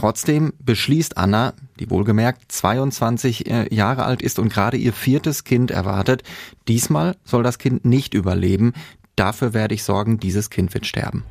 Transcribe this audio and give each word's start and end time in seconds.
Trotzdem 0.00 0.54
beschließt 0.60 1.18
Anna, 1.18 1.52
die 1.78 1.90
wohlgemerkt 1.90 2.50
22 2.50 3.50
äh, 3.50 3.74
Jahre 3.74 4.06
alt 4.06 4.22
ist 4.22 4.38
und 4.38 4.50
gerade 4.50 4.78
ihr 4.78 4.94
viertes 4.94 5.44
Kind 5.44 5.70
erwartet, 5.70 6.22
diesmal 6.68 7.16
soll 7.22 7.42
das 7.42 7.58
Kind 7.58 7.84
nicht 7.84 8.14
überleben. 8.14 8.72
Dafür 9.14 9.52
werde 9.52 9.74
ich 9.74 9.84
sorgen, 9.84 10.18
dieses 10.18 10.48
Kind 10.48 10.72
wird 10.72 10.86
sterben. 10.86 11.24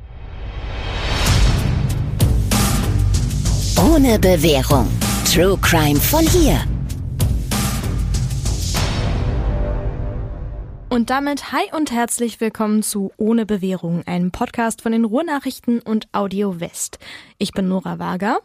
Ohne 3.91 4.19
Bewährung. 4.19 4.87
True 5.25 5.57
Crime 5.59 5.99
von 5.99 6.27
hier. 6.27 6.59
Und 10.89 11.09
damit 11.09 11.51
hi 11.51 11.63
und 11.75 11.91
herzlich 11.91 12.39
willkommen 12.39 12.83
zu 12.83 13.11
Ohne 13.17 13.47
Bewährung, 13.47 14.03
einem 14.05 14.29
Podcast 14.29 14.83
von 14.83 14.91
den 14.91 15.05
Ruhrnachrichten 15.05 15.79
und 15.79 16.07
Audio 16.11 16.59
West. 16.59 16.99
Ich 17.39 17.51
bin 17.51 17.67
Nora 17.67 17.97
Wager. 17.97 18.41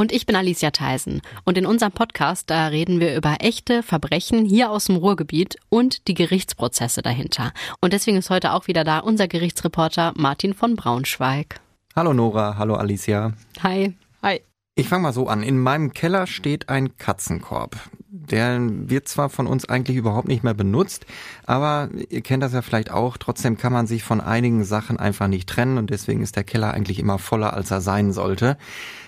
Und 0.00 0.12
ich 0.12 0.26
bin 0.26 0.36
Alicia 0.36 0.70
Theisen. 0.70 1.22
Und 1.44 1.58
in 1.58 1.66
unserem 1.66 1.90
Podcast, 1.90 2.48
da 2.50 2.68
reden 2.68 3.00
wir 3.00 3.16
über 3.16 3.38
echte 3.40 3.82
Verbrechen 3.82 4.44
hier 4.44 4.70
aus 4.70 4.84
dem 4.84 4.94
Ruhrgebiet 4.94 5.56
und 5.70 6.06
die 6.06 6.14
Gerichtsprozesse 6.14 7.02
dahinter. 7.02 7.52
Und 7.80 7.92
deswegen 7.92 8.16
ist 8.16 8.30
heute 8.30 8.52
auch 8.52 8.68
wieder 8.68 8.84
da 8.84 9.00
unser 9.00 9.26
Gerichtsreporter 9.26 10.12
Martin 10.16 10.54
von 10.54 10.76
Braunschweig. 10.76 11.60
Hallo 11.96 12.12
Nora, 12.12 12.56
hallo 12.58 12.76
Alicia. 12.76 13.32
Hi. 13.64 13.92
Hi. 14.22 14.40
Ich 14.76 14.88
fange 14.88 15.02
mal 15.02 15.12
so 15.12 15.26
an. 15.26 15.42
In 15.42 15.58
meinem 15.58 15.92
Keller 15.92 16.28
steht 16.28 16.68
ein 16.68 16.96
Katzenkorb. 16.96 17.76
Der 18.10 18.58
wird 18.62 19.06
zwar 19.06 19.28
von 19.28 19.46
uns 19.46 19.68
eigentlich 19.68 19.98
überhaupt 19.98 20.28
nicht 20.28 20.42
mehr 20.42 20.54
benutzt, 20.54 21.04
aber 21.44 21.90
ihr 22.08 22.22
kennt 22.22 22.42
das 22.42 22.54
ja 22.54 22.62
vielleicht 22.62 22.90
auch. 22.90 23.18
Trotzdem 23.18 23.58
kann 23.58 23.72
man 23.72 23.86
sich 23.86 24.02
von 24.02 24.22
einigen 24.22 24.64
Sachen 24.64 24.98
einfach 24.98 25.28
nicht 25.28 25.46
trennen 25.46 25.76
und 25.76 25.90
deswegen 25.90 26.22
ist 26.22 26.34
der 26.34 26.44
Keller 26.44 26.72
eigentlich 26.72 27.00
immer 27.00 27.18
voller, 27.18 27.52
als 27.52 27.70
er 27.70 27.82
sein 27.82 28.12
sollte. 28.12 28.56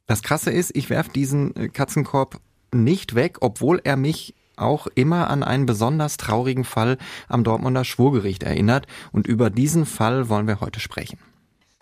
Das 0.07 0.23
Krasse 0.23 0.51
ist, 0.51 0.77
ich 0.77 0.91
werfe 0.91 1.11
diesen 1.13 1.57
äh, 1.57 1.69
Katzenkorb 1.69 2.41
nicht 2.75 3.15
weg, 3.15 3.39
obwohl 3.41 3.81
er 3.85 3.97
mich 3.97 4.35
auch 4.57 4.87
immer 4.95 5.31
an 5.31 5.43
einen 5.43 5.65
besonders 5.65 6.19
traurigen 6.19 6.65
Fall 6.65 6.99
am 7.27 7.43
Dortmunder 7.43 7.85
Schwurgericht 7.85 8.43
erinnert. 8.43 8.87
Und 9.13 9.27
über 9.27 9.49
diesen 9.49 9.87
Fall 9.87 10.29
wollen 10.29 10.47
wir 10.47 10.61
heute 10.61 10.79
sprechen. 10.79 11.19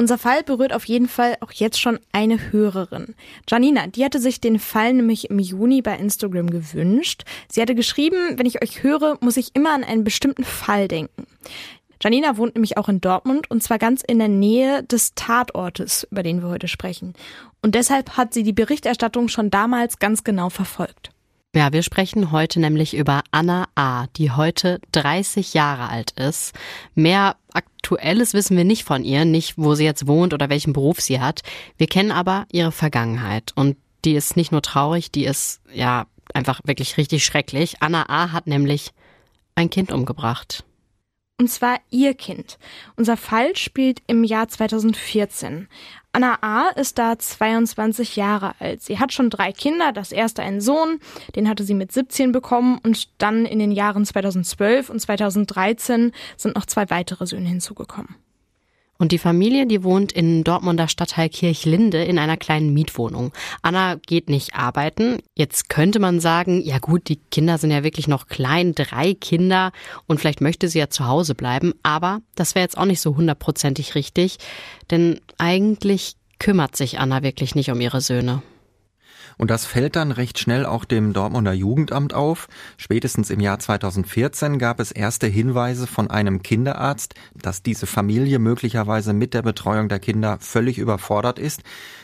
Unser 0.00 0.16
Fall 0.16 0.44
berührt 0.44 0.72
auf 0.72 0.84
jeden 0.84 1.08
Fall 1.08 1.36
auch 1.41 1.50
jetzt 1.50 1.80
schon 1.80 1.98
eine 2.12 2.52
Hörerin. 2.52 3.16
Janina, 3.48 3.88
die 3.88 4.05
hatte 4.05 4.20
sich 4.20 4.40
den 4.40 4.60
Fall 4.60 4.92
nämlich 4.94 5.28
im 5.28 5.40
Juni 5.40 5.82
bei 5.82 5.96
Instagram 5.96 6.50
gewünscht. 6.50 7.24
Sie 7.50 7.60
hatte 7.60 7.74
geschrieben, 7.74 8.38
wenn 8.38 8.46
ich 8.46 8.62
euch 8.62 8.84
höre, 8.84 9.18
muss 9.20 9.36
ich 9.36 9.56
immer 9.56 9.74
an 9.74 9.82
einen 9.82 10.05
bestimmten 10.05 10.44
Fall 10.44 10.86
denken. 10.86 11.27
Janina 12.00 12.36
wohnt 12.36 12.55
nämlich 12.55 12.77
auch 12.77 12.88
in 12.88 13.00
Dortmund 13.00 13.50
und 13.50 13.60
zwar 13.64 13.78
ganz 13.78 14.02
in 14.02 14.20
der 14.20 14.28
Nähe 14.28 14.84
des 14.84 15.16
Tatortes, 15.16 16.06
über 16.12 16.22
den 16.22 16.42
wir 16.42 16.48
heute 16.48 16.68
sprechen. 16.68 17.14
Und 17.60 17.74
deshalb 17.74 18.16
hat 18.16 18.33
sie 18.33 18.44
die 18.44 18.52
Berichterstattung 18.52 19.27
schon 19.27 19.50
damals 19.50 19.98
ganz 19.98 20.22
genau 20.22 20.48
verfolgt. 20.48 21.10
Ja, 21.54 21.72
wir 21.72 21.82
sprechen 21.82 22.30
heute 22.30 22.60
nämlich 22.60 22.94
über 22.94 23.22
Anna 23.30 23.68
A., 23.74 24.06
die 24.16 24.30
heute 24.30 24.80
30 24.92 25.55
Jahre 25.55 25.88
alt 25.88 26.10
ist. 26.10 26.52
Mehr 26.94 27.36
Aktuelles 27.55 28.34
wissen 28.34 28.55
wir 28.56 28.64
nicht 28.64 28.84
von 28.84 29.02
ihr, 29.02 29.24
nicht 29.24 29.56
wo 29.56 29.74
sie 29.74 29.84
jetzt 29.84 30.06
wohnt 30.06 30.34
oder 30.34 30.50
welchen 30.50 30.74
Beruf 30.74 31.00
sie 31.00 31.20
hat. 31.20 31.40
Wir 31.78 31.86
kennen 31.86 32.12
aber 32.12 32.46
ihre 32.52 32.70
Vergangenheit 32.70 33.52
und 33.55 33.78
die 34.05 34.12
ist 34.12 34.36
nicht 34.36 34.52
nur 34.52 34.60
traurig, 34.60 35.10
die 35.10 35.24
ist 35.24 35.62
ja 35.72 36.06
einfach 36.34 36.60
wirklich 36.64 36.98
richtig 36.98 37.24
schrecklich. 37.24 37.77
Anna 37.80 38.05
A. 38.08 38.33
hat 38.33 38.46
nämlich 38.46 38.92
ein 39.55 39.70
Kind 39.70 39.90
umgebracht. 39.90 40.64
Und 41.41 41.48
zwar 41.48 41.78
ihr 41.91 42.14
Kind. 42.14 42.58
Unser 42.97 43.17
Fall 43.17 43.55
spielt 43.55 44.03
im 44.08 44.25
Jahr 44.25 44.48
2014. 44.48 45.69
Anna 46.11 46.39
A. 46.41 46.70
ist 46.70 46.98
da 46.98 47.17
22 47.17 48.17
Jahre 48.17 48.55
alt. 48.58 48.83
Sie 48.83 48.98
hat 48.98 49.12
schon 49.12 49.30
drei 49.30 49.53
Kinder, 49.53 49.92
das 49.92 50.11
erste 50.11 50.42
einen 50.42 50.61
Sohn, 50.61 50.98
den 51.36 51.48
hatte 51.48 51.62
sie 51.62 51.75
mit 51.75 51.92
17 51.92 52.33
bekommen 52.33 52.80
und 52.83 53.22
dann 53.22 53.47
in 53.47 53.61
den 53.61 53.70
Jahren 53.70 54.05
2012 54.05 54.91
und 54.91 54.98
2013 55.00 56.11
sind 56.36 56.56
noch 56.56 56.67
zwei 56.67 56.90
weitere 56.90 57.24
Söhne 57.24 57.48
hinzugekommen. 57.48 58.17
Und 59.01 59.13
die 59.13 59.19
Familie, 59.19 59.67
die 59.67 59.85
wohnt 59.85 60.11
in 60.11 60.42
Dortmunder 60.42 60.89
Stadtteil 60.89 61.29
Kirchlinde 61.29 62.03
in 62.03 62.19
einer 62.19 62.36
kleinen 62.36 62.75
Mietwohnung. 62.75 63.33
Anna 63.63 63.95
geht 63.95 64.29
nicht 64.29 64.57
arbeiten. 64.57 65.19
Jetzt 65.36 65.69
könnte 65.69 66.01
man 66.01 66.19
sagen, 66.19 66.61
ja 66.63 66.79
gut, 66.81 67.09
die 67.09 67.20
Kinder 67.31 67.59
sind 67.59 67.70
ja 67.70 67.85
wirklich 67.85 68.09
noch 68.09 68.27
klein, 68.27 68.75
drei 68.75 69.14
Kinder 69.14 69.70
und 70.07 70.19
vielleicht 70.19 70.41
möchte 70.41 70.69
sie 70.69 70.81
ja 70.81 70.91
zu 70.91 71.07
Hause 71.07 71.36
bleiben. 71.36 71.75
Aber 71.85 72.23
das 72.35 72.57
wäre 72.57 72.64
jetzt 72.64 72.77
auch 72.77 72.86
nicht 72.86 73.01
so 73.01 73.17
hundertprozentig 73.17 73.95
richtig, 73.95 74.39
denn 74.91 75.20
eigentlich 75.39 76.17
kümmert 76.41 76.77
sich 76.77 76.98
Anna 76.98 77.23
wirklich 77.23 77.55
nicht 77.55 77.70
um 77.70 77.80
ihre 77.80 78.01
Söhne. 78.01 78.42
Und 79.38 79.50
das 79.50 79.64
fällt 79.64 79.96
dann 79.96 80.10
recht 80.10 80.38
schnell 80.38 80.66
auch 80.66 80.84
dem 80.84 81.12
Dortmunder 81.12 81.52
Jugendamt 81.52 82.12
auf. 82.12 82.48
Spätestens 82.76 83.30
im 83.30 83.38
Jahr 83.38 83.60
2014 83.60 84.58
gab 84.58 84.80
es 84.80 84.90
erste 84.90 85.28
Hinweise 85.28 85.86
von 85.86 86.10
einem 86.10 86.42
Kinderarzt, 86.42 87.14
dass 87.34 87.62
diese 87.62 87.86
Familie 87.86 88.40
möglicherweise 88.40 89.12
mit 89.12 89.34
der 89.34 89.42
Betreuung 89.42 89.88
der 89.88 90.00
Kinder 90.00 90.38
völlig 90.40 90.78
überfordert 90.78 91.38
ist. 91.38 91.62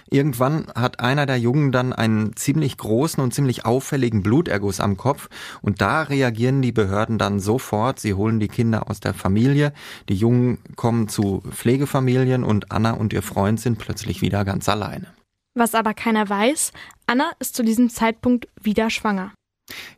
Irgendwann 0.09 0.69
hat 0.77 1.01
einer 1.01 1.27
der 1.27 1.39
Jungen 1.39 1.73
dann 1.73 1.93
einen 1.93 2.37
ziemlich 2.37 2.77
großen 2.79 3.23
und 3.23 3.35
ziemlich 3.35 3.65
auffälligen 3.65 4.23
Bluterguss 4.23 4.79
am 4.79 4.97
Kopf 4.97 5.29
und 5.61 5.81
da 5.81 6.03
reagieren 6.03 6.63
die 6.63 6.73
Behörden 6.73 7.19
dann 7.19 7.41
sofort. 7.41 7.99
Sie 7.99 8.15
holen 8.15 8.39
die 8.39 8.49
Kinder 8.49 8.89
aus 8.89 9.01
der 9.01 9.15
Familie. 9.15 9.73
Die 10.09 10.15
Jungen 10.15 10.59
kommen 10.77 11.09
zu 11.09 11.43
Pflegefamilien 11.51 12.45
und 12.45 12.71
Anna 12.71 12.93
und 12.93 13.13
ihr 13.13 13.23
Freund 13.23 13.59
sind 13.59 13.79
plötzlich 13.79 14.23
wieder 14.23 14.45
ganz 14.45 14.69
alleine. 14.69 15.09
Was 15.55 15.75
aber 15.75 15.95
keiner 15.95 16.29
weiß, 16.29 16.73
Anna 17.07 17.31
ist 17.39 17.55
zu 17.55 17.63
diesem 17.63 17.89
Zeitpunkt 17.89 18.49
wieder 18.61 18.91
schwanger. 18.91 19.33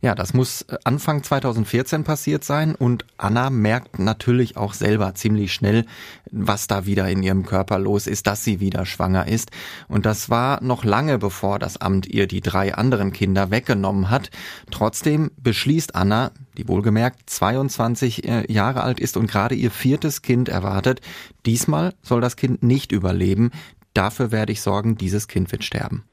Ja, 0.00 0.14
das 0.14 0.32
muss 0.32 0.62
äh, 0.62 0.76
Anfang 0.84 1.24
2014 1.24 2.04
passiert 2.04 2.44
sein 2.44 2.76
und 2.76 3.04
Anna 3.18 3.50
merkt 3.50 3.98
natürlich 3.98 4.56
auch 4.56 4.74
selber 4.74 5.14
ziemlich 5.14 5.52
schnell, 5.52 5.86
was 6.30 6.68
da 6.68 6.86
wieder 6.86 7.08
in 7.08 7.22
ihrem 7.22 7.44
Körper 7.44 7.78
los 7.78 8.06
ist, 8.06 8.28
dass 8.28 8.44
sie 8.44 8.60
wieder 8.60 8.86
schwanger 8.86 9.26
ist. 9.26 9.50
Und 9.88 10.06
das 10.06 10.30
war 10.30 10.62
noch 10.62 10.84
lange 10.84 11.18
bevor 11.18 11.58
das 11.58 11.78
Amt 11.78 12.06
ihr 12.06 12.28
die 12.28 12.42
drei 12.42 12.74
anderen 12.74 13.12
Kinder 13.12 13.50
weggenommen 13.50 14.08
hat. 14.08 14.30
Trotzdem 14.70 15.32
beschließt 15.38 15.96
Anna, 15.96 16.30
die 16.56 16.68
wohlgemerkt 16.68 17.28
22 17.28 18.28
äh, 18.28 18.52
Jahre 18.52 18.82
alt 18.82 19.00
ist 19.00 19.16
und 19.16 19.28
gerade 19.28 19.56
ihr 19.56 19.72
viertes 19.72 20.22
Kind 20.22 20.48
erwartet, 20.48 21.00
diesmal 21.44 21.92
soll 22.02 22.20
das 22.20 22.36
Kind 22.36 22.62
nicht 22.62 22.92
überleben. 22.92 23.50
Dafür 23.96 24.30
werde 24.30 24.52
ich 24.52 24.60
sorgen, 24.60 24.96
dieses 24.96 25.26
Kind 25.26 25.50
wird 25.52 25.64
sterben. 25.64 26.04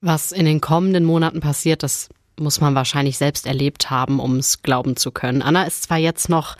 Was 0.00 0.32
in 0.32 0.46
den 0.46 0.60
kommenden 0.60 1.04
Monaten 1.04 1.40
passiert, 1.40 1.82
das 1.82 2.08
muss 2.38 2.60
man 2.60 2.74
wahrscheinlich 2.74 3.18
selbst 3.18 3.46
erlebt 3.46 3.90
haben, 3.90 4.18
um 4.18 4.36
es 4.36 4.62
glauben 4.62 4.96
zu 4.96 5.10
können. 5.10 5.42
Anna 5.42 5.64
ist 5.64 5.82
zwar 5.82 5.98
jetzt 5.98 6.28
noch 6.28 6.56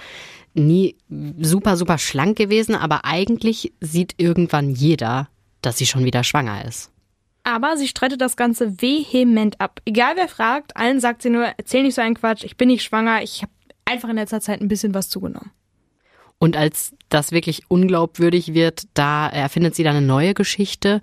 nie 0.52 0.96
super, 1.40 1.76
super 1.76 1.96
schlank 1.96 2.36
gewesen, 2.36 2.74
aber 2.74 3.04
eigentlich 3.04 3.72
sieht 3.80 4.14
irgendwann 4.18 4.70
jeder, 4.70 5.28
dass 5.62 5.78
sie 5.78 5.86
schon 5.86 6.04
wieder 6.04 6.24
schwanger 6.24 6.64
ist. 6.66 6.90
Aber 7.44 7.78
sie 7.78 7.88
streitet 7.88 8.20
das 8.20 8.36
Ganze 8.36 8.82
vehement 8.82 9.60
ab. 9.60 9.80
Egal 9.86 10.16
wer 10.16 10.28
fragt, 10.28 10.76
allen 10.76 11.00
sagt 11.00 11.22
sie 11.22 11.30
nur, 11.30 11.44
erzähl 11.56 11.82
nicht 11.82 11.94
so 11.94 12.02
einen 12.02 12.16
Quatsch, 12.16 12.44
ich 12.44 12.58
bin 12.58 12.68
nicht 12.68 12.82
schwanger, 12.82 13.22
ich 13.22 13.42
habe 13.42 13.52
einfach 13.86 14.10
in 14.10 14.16
letzter 14.16 14.42
Zeit 14.42 14.60
ein 14.60 14.68
bisschen 14.68 14.92
was 14.92 15.08
zugenommen. 15.08 15.50
Und 16.38 16.56
als 16.56 16.94
das 17.08 17.32
wirklich 17.32 17.62
unglaubwürdig 17.68 18.54
wird, 18.54 18.82
da 18.94 19.28
erfindet 19.28 19.74
sie 19.74 19.82
dann 19.82 19.96
eine 19.96 20.06
neue 20.06 20.34
Geschichte 20.34 21.00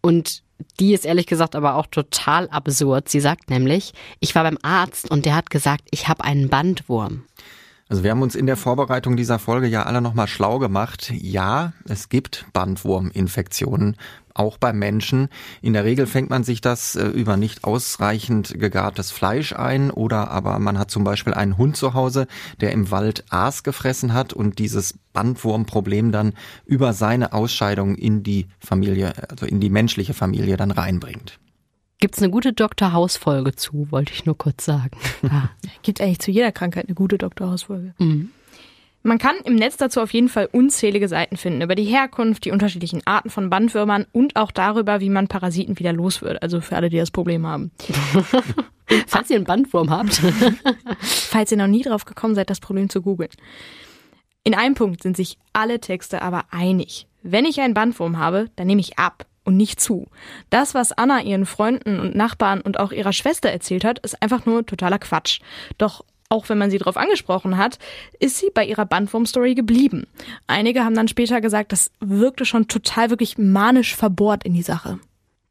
und 0.00 0.42
die 0.80 0.92
ist 0.92 1.04
ehrlich 1.04 1.26
gesagt 1.26 1.54
aber 1.54 1.76
auch 1.76 1.86
total 1.86 2.48
absurd. 2.48 3.08
Sie 3.08 3.20
sagt 3.20 3.50
nämlich, 3.50 3.92
ich 4.20 4.34
war 4.34 4.42
beim 4.42 4.58
Arzt 4.62 5.10
und 5.10 5.24
der 5.24 5.34
hat 5.34 5.50
gesagt, 5.50 5.84
ich 5.90 6.08
habe 6.08 6.24
einen 6.24 6.48
Bandwurm. 6.48 7.24
Also 7.88 8.04
wir 8.04 8.10
haben 8.10 8.20
uns 8.20 8.34
in 8.34 8.44
der 8.44 8.58
Vorbereitung 8.58 9.16
dieser 9.16 9.38
Folge 9.38 9.66
ja 9.66 9.84
alle 9.84 10.02
nochmal 10.02 10.28
schlau 10.28 10.58
gemacht. 10.58 11.10
Ja, 11.10 11.72
es 11.88 12.10
gibt 12.10 12.44
Bandwurminfektionen, 12.52 13.96
auch 14.34 14.58
bei 14.58 14.74
Menschen. 14.74 15.30
In 15.62 15.72
der 15.72 15.84
Regel 15.84 16.06
fängt 16.06 16.28
man 16.28 16.44
sich 16.44 16.60
das 16.60 16.96
äh, 16.96 17.06
über 17.06 17.38
nicht 17.38 17.64
ausreichend 17.64 18.58
gegartes 18.58 19.10
Fleisch 19.10 19.54
ein 19.54 19.90
oder 19.90 20.30
aber 20.30 20.58
man 20.58 20.78
hat 20.78 20.90
zum 20.90 21.02
Beispiel 21.02 21.32
einen 21.32 21.56
Hund 21.56 21.78
zu 21.78 21.94
Hause, 21.94 22.26
der 22.60 22.72
im 22.72 22.90
Wald 22.90 23.24
Aas 23.30 23.62
gefressen 23.62 24.12
hat 24.12 24.34
und 24.34 24.58
dieses 24.58 24.98
Bandwurmproblem 25.14 26.12
dann 26.12 26.34
über 26.66 26.92
seine 26.92 27.32
Ausscheidung 27.32 27.94
in 27.94 28.22
die 28.22 28.48
Familie, 28.58 29.14
also 29.30 29.46
in 29.46 29.60
die 29.60 29.70
menschliche 29.70 30.12
Familie 30.12 30.58
dann 30.58 30.72
reinbringt. 30.72 31.38
Gibt's 32.00 32.22
eine 32.22 32.30
gute 32.30 32.52
Dr. 32.52 32.92
House-Folge 32.92 33.56
zu, 33.56 33.88
wollte 33.90 34.12
ich 34.12 34.24
nur 34.24 34.38
kurz 34.38 34.64
sagen. 34.64 34.96
Ja. 35.22 35.50
Gibt 35.82 36.00
eigentlich 36.00 36.20
zu 36.20 36.30
jeder 36.30 36.52
Krankheit 36.52 36.86
eine 36.86 36.94
gute 36.94 37.18
Dr. 37.18 37.50
House-Folge. 37.50 37.92
Mhm. 37.98 38.30
Man 39.02 39.18
kann 39.18 39.36
im 39.44 39.54
Netz 39.54 39.76
dazu 39.76 40.00
auf 40.00 40.12
jeden 40.12 40.28
Fall 40.28 40.48
unzählige 40.50 41.08
Seiten 41.08 41.36
finden 41.36 41.62
über 41.62 41.74
die 41.74 41.84
Herkunft, 41.84 42.44
die 42.44 42.50
unterschiedlichen 42.50 43.00
Arten 43.04 43.30
von 43.30 43.50
Bandwürmern 43.50 44.06
und 44.12 44.36
auch 44.36 44.50
darüber, 44.50 45.00
wie 45.00 45.08
man 45.08 45.28
Parasiten 45.28 45.78
wieder 45.78 45.92
los 45.92 46.22
wird. 46.22 46.42
Also 46.42 46.60
für 46.60 46.76
alle, 46.76 46.88
die 46.88 46.98
das 46.98 47.10
Problem 47.10 47.46
haben. 47.46 47.70
Falls 49.06 49.30
ihr 49.30 49.36
einen 49.36 49.44
Bandwurm 49.44 49.90
habt. 49.90 50.20
Falls 51.00 51.50
ihr 51.52 51.58
noch 51.58 51.66
nie 51.66 51.82
drauf 51.82 52.04
gekommen 52.04 52.34
seid, 52.34 52.50
das 52.50 52.60
Problem 52.60 52.88
zu 52.88 53.02
googeln. 53.02 53.30
In 54.44 54.54
einem 54.54 54.74
Punkt 54.74 55.02
sind 55.02 55.16
sich 55.16 55.38
alle 55.52 55.80
Texte 55.80 56.22
aber 56.22 56.44
einig. 56.50 57.06
Wenn 57.22 57.44
ich 57.44 57.60
einen 57.60 57.74
Bandwurm 57.74 58.18
habe, 58.18 58.50
dann 58.56 58.66
nehme 58.66 58.80
ich 58.80 58.98
ab 58.98 59.26
und 59.48 59.56
nicht 59.56 59.80
zu. 59.80 60.06
Das, 60.50 60.74
was 60.74 60.92
Anna 60.92 61.22
ihren 61.22 61.46
Freunden 61.46 61.98
und 61.98 62.14
Nachbarn 62.14 62.60
und 62.60 62.78
auch 62.78 62.92
ihrer 62.92 63.14
Schwester 63.14 63.50
erzählt 63.50 63.82
hat, 63.84 63.98
ist 64.00 64.22
einfach 64.22 64.44
nur 64.44 64.64
totaler 64.64 64.98
Quatsch. 64.98 65.40
Doch 65.78 66.04
auch 66.28 66.50
wenn 66.50 66.58
man 66.58 66.70
sie 66.70 66.76
darauf 66.76 66.98
angesprochen 66.98 67.56
hat, 67.56 67.78
ist 68.20 68.36
sie 68.36 68.50
bei 68.52 68.64
ihrer 68.64 68.84
Bandwurm-Story 68.84 69.54
geblieben. 69.54 70.06
Einige 70.46 70.84
haben 70.84 70.94
dann 70.94 71.08
später 71.08 71.40
gesagt, 71.40 71.72
das 71.72 71.90
wirkte 72.00 72.44
schon 72.44 72.68
total 72.68 73.08
wirklich 73.08 73.38
manisch 73.38 73.96
verbohrt 73.96 74.44
in 74.44 74.52
die 74.52 74.62
Sache. 74.62 74.98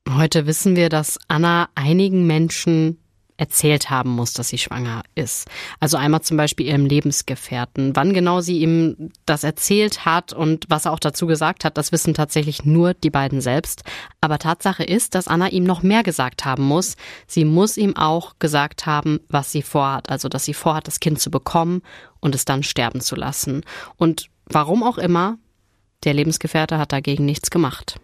Heute 0.08 0.46
wissen 0.46 0.76
wir, 0.76 0.90
dass 0.90 1.20
Anna 1.28 1.70
einigen 1.74 2.28
Menschen 2.28 3.00
erzählt 3.38 3.90
haben 3.90 4.10
muss, 4.10 4.34
dass 4.34 4.50
sie 4.50 4.58
schwanger 4.58 5.04
ist. 5.16 5.48
Also 5.80 5.98
einmal 5.98 6.22
zum 6.22 6.38
Beispiel 6.38 6.66
ihrem 6.66 6.86
Lebensgefährten. 6.86 7.96
Wann 7.96 8.14
genau 8.14 8.42
sie 8.42 8.60
ihm 8.60 9.12
das 9.26 9.44
erzählt 9.44 10.06
hat 10.06 10.34
und 10.34 10.66
was 10.70 10.86
er 10.86 10.92
auch 10.92 11.00
dazu 11.00 11.28
gesagt 11.28 11.64
hat, 11.64 11.78
das 11.78 11.92
wissen 11.92 12.16
tatsächlich 12.16 12.66
nur 12.66 12.96
die 12.96 13.12
beiden 13.12 13.40
selbst. 13.40 13.84
Aber 14.22 14.40
Tatsache 14.40 14.84
ist, 14.84 15.14
dass 15.14 15.28
Anna 15.28 15.50
ihm 15.50 15.64
noch 15.64 15.84
mehr 15.84 16.02
gesagt 16.02 16.46
haben 16.46 16.64
muss. 16.64 16.98
Sie 17.28 17.46
muss 17.46 17.78
ihm 17.78 17.96
auch 17.96 18.34
gesagt 18.40 18.88
haben, 18.88 19.20
was 19.30 19.52
sie 19.52 19.62
vorhat. 19.62 20.10
Also, 20.10 20.30
dass 20.30 20.46
sie 20.46 20.56
vorhat, 20.56 20.88
das 20.88 21.00
Kind 21.00 21.22
zu 21.22 21.30
bekommen 21.30 21.84
und 22.20 22.34
es 22.34 22.46
dann 22.46 22.64
sterben 22.64 23.02
zu 23.02 23.16
lassen. 23.16 23.64
Und 23.98 24.30
warum 24.46 24.82
auch 24.82 24.98
immer, 24.98 25.38
der 26.04 26.14
Lebensgefährte 26.14 26.80
hat 26.80 26.92
dagegen 26.92 27.26
nichts 27.26 27.52
gemacht. 27.52 28.00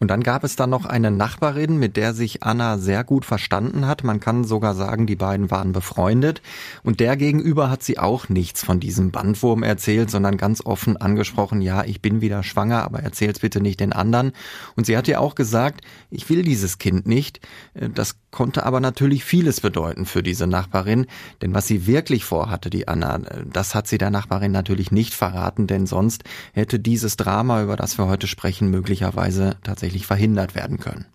Und 0.00 0.08
dann 0.10 0.22
gab 0.22 0.44
es 0.44 0.56
dann 0.56 0.70
noch 0.70 0.86
eine 0.86 1.10
Nachbarin, 1.10 1.78
mit 1.78 1.96
der 1.96 2.14
sich 2.14 2.42
Anna 2.42 2.78
sehr 2.78 3.04
gut 3.04 3.24
verstanden 3.24 3.86
hat. 3.86 4.02
Man 4.02 4.20
kann 4.20 4.44
sogar 4.44 4.74
sagen, 4.74 5.06
die 5.06 5.16
beiden 5.16 5.50
waren 5.50 5.72
befreundet. 5.72 6.40
Und 6.82 7.00
der 7.00 7.16
gegenüber 7.16 7.68
hat 7.70 7.82
sie 7.82 7.98
auch 7.98 8.28
nichts 8.28 8.64
von 8.64 8.80
diesem 8.80 9.10
Bandwurm 9.10 9.62
erzählt, 9.62 10.10
sondern 10.10 10.36
ganz 10.38 10.64
offen 10.64 10.96
angesprochen, 10.96 11.60
ja, 11.60 11.84
ich 11.84 12.00
bin 12.00 12.20
wieder 12.20 12.42
schwanger, 12.42 12.82
aber 12.82 13.00
erzähl's 13.00 13.40
bitte 13.40 13.60
nicht 13.60 13.80
den 13.80 13.92
anderen. 13.92 14.32
Und 14.74 14.86
sie 14.86 14.96
hat 14.96 15.06
ihr 15.08 15.20
auch 15.20 15.34
gesagt, 15.34 15.82
ich 16.10 16.28
will 16.30 16.42
dieses 16.42 16.78
Kind 16.78 17.06
nicht. 17.06 17.40
Das 17.74 18.16
konnte 18.30 18.64
aber 18.64 18.80
natürlich 18.80 19.24
vieles 19.24 19.60
bedeuten 19.60 20.06
für 20.06 20.22
diese 20.22 20.46
Nachbarin. 20.46 21.06
Denn 21.42 21.54
was 21.54 21.66
sie 21.66 21.86
wirklich 21.86 22.24
vorhatte, 22.24 22.70
die 22.70 22.88
Anna, 22.88 23.18
das 23.18 23.74
hat 23.74 23.86
sie 23.86 23.98
der 23.98 24.10
Nachbarin 24.10 24.52
natürlich 24.52 24.92
nicht 24.92 25.14
verraten, 25.14 25.66
denn 25.66 25.86
sonst 25.86 26.24
hätte 26.52 26.78
dieses 26.78 27.16
Drama, 27.16 27.62
über 27.62 27.76
das 27.76 27.98
wir 27.98 28.06
heute 28.06 28.26
sprechen, 28.26 28.70
möglicherweise 28.70 29.57
tatsächlich 29.62 30.06
verhindert 30.06 30.54
werden 30.54 30.78
können. 30.78 31.06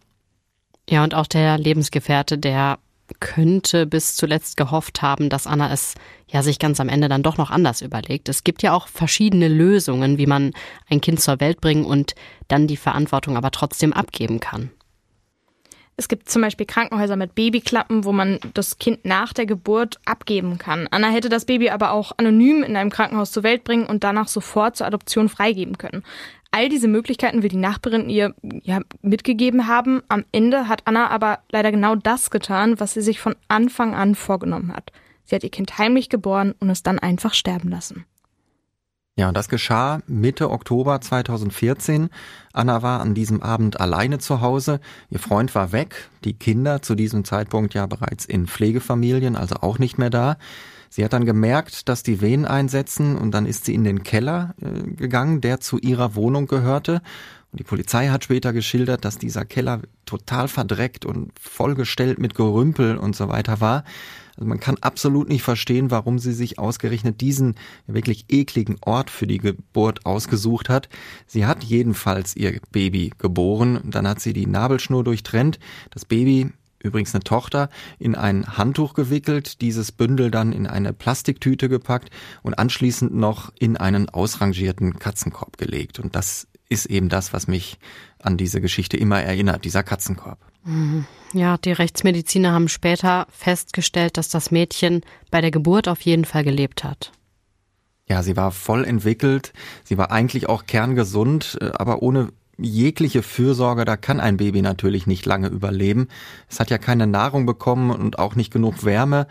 Ja, 0.89 1.03
und 1.03 1.15
auch 1.15 1.27
der 1.27 1.57
Lebensgefährte, 1.57 2.37
der 2.37 2.79
könnte 3.19 3.85
bis 3.85 4.15
zuletzt 4.15 4.57
gehofft 4.57 5.01
haben, 5.01 5.29
dass 5.29 5.47
Anna 5.47 5.71
es 5.71 5.95
ja 6.27 6.41
sich 6.41 6.59
ganz 6.59 6.79
am 6.79 6.89
Ende 6.89 7.09
dann 7.09 7.23
doch 7.23 7.37
noch 7.37 7.51
anders 7.51 7.81
überlegt. 7.81 8.29
Es 8.29 8.43
gibt 8.43 8.63
ja 8.63 8.73
auch 8.73 8.87
verschiedene 8.87 9.47
Lösungen, 9.47 10.17
wie 10.17 10.25
man 10.25 10.51
ein 10.89 11.01
Kind 11.01 11.21
zur 11.21 11.39
Welt 11.39 11.61
bringen 11.61 11.85
und 11.85 12.15
dann 12.47 12.67
die 12.67 12.77
Verantwortung 12.77 13.37
aber 13.37 13.51
trotzdem 13.51 13.93
abgeben 13.93 14.39
kann. 14.39 14.71
Es 15.95 16.07
gibt 16.07 16.27
zum 16.27 16.41
Beispiel 16.41 16.65
Krankenhäuser 16.65 17.15
mit 17.15 17.35
Babyklappen, 17.35 18.03
wo 18.03 18.13
man 18.13 18.39
das 18.55 18.79
Kind 18.79 19.05
nach 19.05 19.31
der 19.31 19.45
Geburt 19.45 19.99
abgeben 20.05 20.57
kann. 20.57 20.87
Anna 20.89 21.09
hätte 21.09 21.29
das 21.29 21.45
Baby 21.45 21.69
aber 21.69 21.91
auch 21.91 22.13
anonym 22.17 22.63
in 22.63 22.75
einem 22.75 22.89
Krankenhaus 22.89 23.31
zur 23.31 23.43
Welt 23.43 23.63
bringen 23.63 23.85
und 23.85 24.03
danach 24.03 24.27
sofort 24.27 24.75
zur 24.75 24.87
Adoption 24.87 25.29
freigeben 25.29 25.77
können. 25.77 26.03
All 26.55 26.69
diese 26.69 26.87
Möglichkeiten 26.87 27.41
will 27.41 27.49
die 27.49 27.57
Nachbarin 27.57 28.11
ihr 28.11 28.35
ja, 28.61 28.81
mitgegeben 29.01 29.65
haben. 29.67 30.03
Am 30.07 30.23
Ende 30.31 30.67
hat 30.67 30.83
Anna 30.85 31.09
aber 31.09 31.39
leider 31.51 31.71
genau 31.71 31.95
das 31.95 32.29
getan, 32.29 32.79
was 32.79 32.93
sie 32.93 33.01
sich 33.01 33.19
von 33.19 33.35
Anfang 33.47 33.95
an 33.95 34.13
vorgenommen 34.13 34.71
hat. 34.71 34.91
Sie 35.23 35.35
hat 35.35 35.43
ihr 35.43 35.49
Kind 35.49 35.79
heimlich 35.79 36.09
geboren 36.09 36.53
und 36.59 36.69
es 36.69 36.83
dann 36.83 36.99
einfach 36.99 37.33
sterben 37.33 37.69
lassen. 37.69 38.05
Ja, 39.15 39.29
und 39.29 39.35
das 39.35 39.49
geschah 39.49 40.01
Mitte 40.05 40.51
Oktober 40.51 41.01
2014. 41.01 42.09
Anna 42.51 42.83
war 42.83 43.01
an 43.01 43.15
diesem 43.15 43.41
Abend 43.41 43.81
alleine 43.81 44.19
zu 44.19 44.41
Hause. 44.41 44.79
Ihr 45.09 45.19
Freund 45.19 45.55
war 45.55 45.71
weg. 45.71 46.07
Die 46.23 46.33
Kinder 46.33 46.83
zu 46.83 46.93
diesem 46.93 47.25
Zeitpunkt 47.25 47.73
ja 47.73 47.87
bereits 47.87 48.25
in 48.25 48.45
Pflegefamilien, 48.45 49.35
also 49.35 49.55
auch 49.61 49.79
nicht 49.79 49.97
mehr 49.97 50.11
da. 50.11 50.37
Sie 50.93 51.03
hat 51.03 51.13
dann 51.13 51.25
gemerkt, 51.25 51.89
dass 51.89 52.03
die 52.03 52.21
Wehen 52.21 52.45
einsetzen 52.45 53.17
und 53.17 53.31
dann 53.31 53.47
ist 53.47 53.65
sie 53.65 53.73
in 53.73 53.83
den 53.83 54.03
Keller 54.03 54.53
äh, 54.61 54.91
gegangen, 54.91 55.41
der 55.41 55.59
zu 55.59 55.79
ihrer 55.79 56.13
Wohnung 56.13 56.45
gehörte. 56.45 57.01
Und 57.51 57.59
die 57.59 57.63
Polizei 57.63 58.09
hat 58.09 58.25
später 58.25 58.53
geschildert, 58.53 59.03
dass 59.03 59.17
dieser 59.17 59.43
Keller 59.43 59.81
total 60.05 60.47
verdreckt 60.47 61.03
und 61.03 61.31
vollgestellt 61.39 62.19
mit 62.19 62.35
Gerümpel 62.35 62.97
und 62.97 63.15
so 63.15 63.27
weiter 63.27 63.59
war. 63.59 63.85
Also 64.35 64.47
man 64.47 64.59
kann 64.59 64.77
absolut 64.81 65.29
nicht 65.29 65.41
verstehen, 65.41 65.89
warum 65.89 66.19
sie 66.19 66.31
sich 66.31 66.59
ausgerechnet 66.59 67.21
diesen 67.21 67.55
wirklich 67.87 68.25
ekligen 68.29 68.77
Ort 68.81 69.09
für 69.09 69.25
die 69.25 69.39
Geburt 69.39 70.05
ausgesucht 70.05 70.69
hat. 70.69 70.89
Sie 71.25 71.47
hat 71.47 71.63
jedenfalls 71.63 72.35
ihr 72.35 72.59
Baby 72.71 73.13
geboren. 73.17 73.79
Dann 73.83 74.07
hat 74.07 74.19
sie 74.19 74.33
die 74.33 74.45
Nabelschnur 74.45 75.03
durchtrennt. 75.03 75.57
Das 75.89 76.05
Baby 76.05 76.51
übrigens 76.83 77.15
eine 77.15 77.23
Tochter, 77.23 77.69
in 77.97 78.15
ein 78.15 78.57
Handtuch 78.57 78.93
gewickelt, 78.93 79.61
dieses 79.61 79.91
Bündel 79.91 80.29
dann 80.29 80.51
in 80.53 80.67
eine 80.67 80.93
Plastiktüte 80.93 81.69
gepackt 81.69 82.09
und 82.43 82.59
anschließend 82.59 83.13
noch 83.13 83.51
in 83.57 83.77
einen 83.77 84.09
ausrangierten 84.09 84.99
Katzenkorb 84.99 85.57
gelegt. 85.57 85.99
Und 85.99 86.15
das 86.15 86.47
ist 86.69 86.85
eben 86.85 87.09
das, 87.09 87.33
was 87.33 87.47
mich 87.47 87.79
an 88.19 88.37
diese 88.37 88.61
Geschichte 88.61 88.97
immer 88.97 89.21
erinnert, 89.21 89.65
dieser 89.65 89.83
Katzenkorb. 89.83 90.39
Mhm. 90.63 91.05
Ja, 91.33 91.57
die 91.57 91.71
Rechtsmediziner 91.71 92.51
haben 92.51 92.69
später 92.69 93.27
festgestellt, 93.29 94.17
dass 94.17 94.29
das 94.29 94.51
Mädchen 94.51 95.01
bei 95.31 95.41
der 95.41 95.51
Geburt 95.51 95.87
auf 95.87 96.01
jeden 96.01 96.25
Fall 96.25 96.43
gelebt 96.43 96.83
hat. 96.83 97.11
Ja, 98.07 98.21
sie 98.21 98.35
war 98.35 98.51
voll 98.51 98.85
entwickelt, 98.85 99.53
sie 99.83 99.97
war 99.97 100.11
eigentlich 100.11 100.49
auch 100.49 100.65
kerngesund, 100.65 101.57
äh, 101.61 101.71
aber 101.73 102.01
ohne 102.01 102.29
jegliche 102.57 103.23
Fürsorge, 103.23 103.85
da 103.85 103.97
kann 103.97 104.19
ein 104.19 104.37
Baby 104.37 104.61
natürlich 104.61 105.07
nicht 105.07 105.25
lange 105.25 105.47
überleben. 105.47 106.07
Es 106.49 106.59
hat 106.59 106.69
ja 106.69 106.77
keine 106.77 107.07
Nahrung 107.07 107.45
bekommen 107.45 107.91
und 107.91 108.19
auch 108.19 108.35
nicht 108.35 108.51
genug 108.51 108.83
Wärme. 108.83 109.27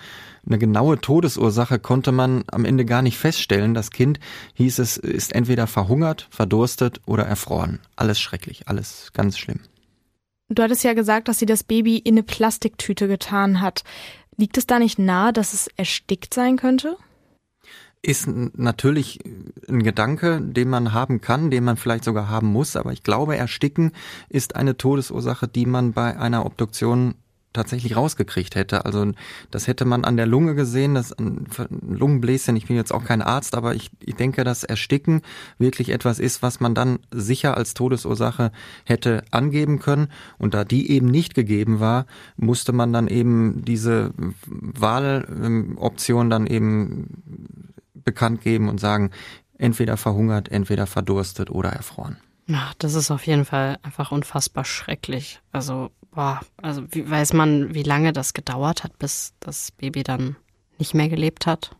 Eine 0.46 0.58
genaue 0.58 1.00
Todesursache 1.00 1.78
konnte 1.78 2.12
man 2.12 2.44
am 2.50 2.64
Ende 2.64 2.84
gar 2.84 3.02
nicht 3.02 3.18
feststellen. 3.18 3.74
Das 3.74 3.90
Kind, 3.90 4.18
hieß 4.54 4.80
es, 4.80 4.96
ist 4.96 5.34
entweder 5.34 5.66
verhungert, 5.66 6.26
verdurstet 6.30 7.00
oder 7.06 7.24
erfroren. 7.24 7.78
Alles 7.96 8.20
schrecklich, 8.20 8.68
alles 8.68 9.10
ganz 9.12 9.38
schlimm. 9.38 9.60
Du 10.48 10.62
hattest 10.62 10.84
ja 10.84 10.92
gesagt, 10.92 11.28
dass 11.28 11.38
sie 11.38 11.46
das 11.46 11.64
Baby 11.64 11.96
in 11.98 12.14
eine 12.14 12.22
Plastiktüte 12.22 13.08
getan 13.08 13.60
hat. 13.60 13.84
Liegt 14.36 14.58
es 14.58 14.66
da 14.66 14.78
nicht 14.78 14.98
nahe, 14.98 15.32
dass 15.32 15.54
es 15.54 15.68
erstickt 15.76 16.34
sein 16.34 16.56
könnte? 16.56 16.96
Ist 18.02 18.26
natürlich 18.26 19.20
ein 19.68 19.82
Gedanke, 19.82 20.40
den 20.40 20.68
man 20.68 20.92
haben 20.92 21.20
kann, 21.20 21.50
den 21.50 21.62
man 21.64 21.76
vielleicht 21.76 22.04
sogar 22.04 22.28
haben 22.28 22.48
muss, 22.48 22.74
aber 22.74 22.92
ich 22.92 23.04
glaube, 23.04 23.36
Ersticken 23.36 23.92
ist 24.28 24.56
eine 24.56 24.76
Todesursache, 24.76 25.46
die 25.46 25.66
man 25.66 25.92
bei 25.92 26.18
einer 26.18 26.44
Obduktion 26.44 27.14
tatsächlich 27.52 27.96
rausgekriegt 27.96 28.54
hätte. 28.54 28.84
Also 28.86 29.12
das 29.50 29.66
hätte 29.66 29.84
man 29.84 30.04
an 30.04 30.16
der 30.16 30.26
Lunge 30.26 30.54
gesehen, 30.54 30.94
das 30.94 31.14
Lungenbläschen, 31.18 32.56
ich 32.56 32.66
bin 32.66 32.76
jetzt 32.76 32.92
auch 32.92 33.04
kein 33.04 33.22
Arzt, 33.22 33.54
aber 33.54 33.74
ich, 33.74 33.90
ich 34.00 34.14
denke, 34.14 34.44
dass 34.44 34.64
Ersticken 34.64 35.22
wirklich 35.58 35.90
etwas 35.90 36.18
ist, 36.18 36.42
was 36.42 36.60
man 36.60 36.74
dann 36.74 36.98
sicher 37.10 37.56
als 37.56 37.74
Todesursache 37.74 38.52
hätte 38.84 39.22
angeben 39.30 39.78
können. 39.78 40.08
Und 40.38 40.54
da 40.54 40.64
die 40.64 40.90
eben 40.90 41.06
nicht 41.06 41.34
gegeben 41.34 41.80
war, 41.80 42.06
musste 42.36 42.72
man 42.72 42.92
dann 42.92 43.08
eben 43.08 43.64
diese 43.64 44.12
Wahloption 44.46 46.30
dann 46.30 46.46
eben 46.46 47.61
bekannt 48.04 48.40
geben 48.40 48.68
und 48.68 48.78
sagen, 48.78 49.10
entweder 49.58 49.96
verhungert, 49.96 50.50
entweder 50.50 50.86
verdurstet 50.86 51.50
oder 51.50 51.70
erfroren. 51.70 52.16
Ja, 52.46 52.72
das 52.78 52.94
ist 52.94 53.10
auf 53.10 53.26
jeden 53.26 53.44
Fall 53.44 53.78
einfach 53.82 54.12
unfassbar 54.12 54.64
schrecklich. 54.64 55.40
Also, 55.52 55.90
boah, 56.10 56.40
also 56.60 56.84
wie, 56.90 57.08
weiß 57.08 57.32
man, 57.34 57.74
wie 57.74 57.84
lange 57.84 58.12
das 58.12 58.34
gedauert 58.34 58.84
hat, 58.84 58.98
bis 58.98 59.34
das 59.40 59.70
Baby 59.70 60.02
dann 60.02 60.36
nicht 60.78 60.94
mehr 60.94 61.08
gelebt 61.08 61.46
hat? 61.46 61.76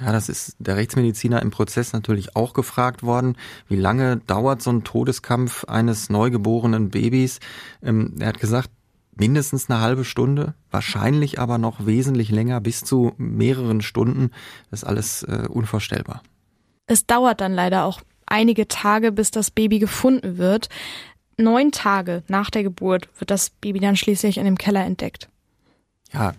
Ja, 0.00 0.12
das 0.12 0.28
ist 0.28 0.54
der 0.58 0.76
Rechtsmediziner 0.76 1.42
im 1.42 1.50
Prozess 1.50 1.92
natürlich 1.92 2.36
auch 2.36 2.52
gefragt 2.52 3.02
worden. 3.02 3.36
Wie 3.68 3.76
lange 3.76 4.18
dauert 4.18 4.62
so 4.62 4.70
ein 4.70 4.84
Todeskampf 4.84 5.64
eines 5.64 6.08
neugeborenen 6.08 6.90
Babys? 6.90 7.40
Ähm, 7.82 8.14
er 8.20 8.28
hat 8.28 8.38
gesagt, 8.38 8.70
mindestens 9.18 9.68
eine 9.68 9.80
halbe 9.80 10.04
Stunde, 10.04 10.54
wahrscheinlich 10.70 11.38
aber 11.38 11.58
noch 11.58 11.86
wesentlich 11.86 12.30
länger, 12.30 12.60
bis 12.60 12.84
zu 12.84 13.12
mehreren 13.16 13.82
Stunden. 13.82 14.30
Das 14.70 14.82
ist 14.82 14.88
alles 14.88 15.22
äh, 15.24 15.46
unvorstellbar. 15.48 16.22
Es 16.86 17.06
dauert 17.06 17.40
dann 17.40 17.52
leider 17.52 17.84
auch 17.84 18.00
einige 18.26 18.68
Tage, 18.68 19.12
bis 19.12 19.30
das 19.30 19.50
Baby 19.50 19.78
gefunden 19.78 20.38
wird. 20.38 20.68
Neun 21.36 21.72
Tage 21.72 22.22
nach 22.28 22.50
der 22.50 22.62
Geburt 22.62 23.08
wird 23.18 23.30
das 23.30 23.50
Baby 23.50 23.80
dann 23.80 23.96
schließlich 23.96 24.38
in 24.38 24.44
dem 24.44 24.58
Keller 24.58 24.84
entdeckt 24.84 25.28
ja, 26.12 26.32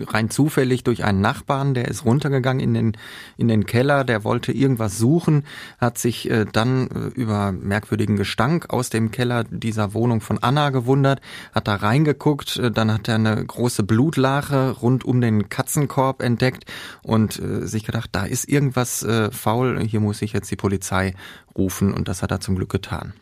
rein 0.00 0.28
zufällig 0.28 0.84
durch 0.84 1.04
einen 1.04 1.22
Nachbarn, 1.22 1.72
der 1.72 1.88
ist 1.88 2.04
runtergegangen 2.04 2.62
in 2.62 2.74
den, 2.74 2.96
in 3.38 3.48
den 3.48 3.64
Keller, 3.64 4.04
der 4.04 4.24
wollte 4.24 4.52
irgendwas 4.52 4.98
suchen, 4.98 5.44
hat 5.78 5.96
sich 5.96 6.30
äh, 6.30 6.44
dann 6.50 6.88
äh, 6.88 6.98
über 7.14 7.50
merkwürdigen 7.52 8.16
Gestank 8.16 8.70
aus 8.70 8.90
dem 8.90 9.10
Keller 9.10 9.44
dieser 9.44 9.94
Wohnung 9.94 10.20
von 10.20 10.38
Anna 10.38 10.68
gewundert, 10.68 11.22
hat 11.54 11.66
da 11.66 11.76
reingeguckt, 11.76 12.58
äh, 12.58 12.70
dann 12.70 12.92
hat 12.92 13.08
er 13.08 13.14
eine 13.14 13.42
große 13.42 13.84
Blutlache 13.84 14.72
rund 14.72 15.04
um 15.04 15.22
den 15.22 15.48
Katzenkorb 15.48 16.22
entdeckt 16.22 16.70
und 17.02 17.38
äh, 17.38 17.66
sich 17.66 17.84
gedacht, 17.84 18.10
da 18.12 18.24
ist 18.24 18.46
irgendwas 18.46 19.02
äh, 19.02 19.30
faul, 19.30 19.80
hier 19.80 20.00
muss 20.00 20.20
ich 20.20 20.34
jetzt 20.34 20.50
die 20.50 20.56
Polizei 20.56 21.14
rufen 21.56 21.94
und 21.94 22.08
das 22.08 22.22
hat 22.22 22.30
er 22.30 22.40
zum 22.40 22.56
Glück 22.56 22.70
getan. 22.70 23.14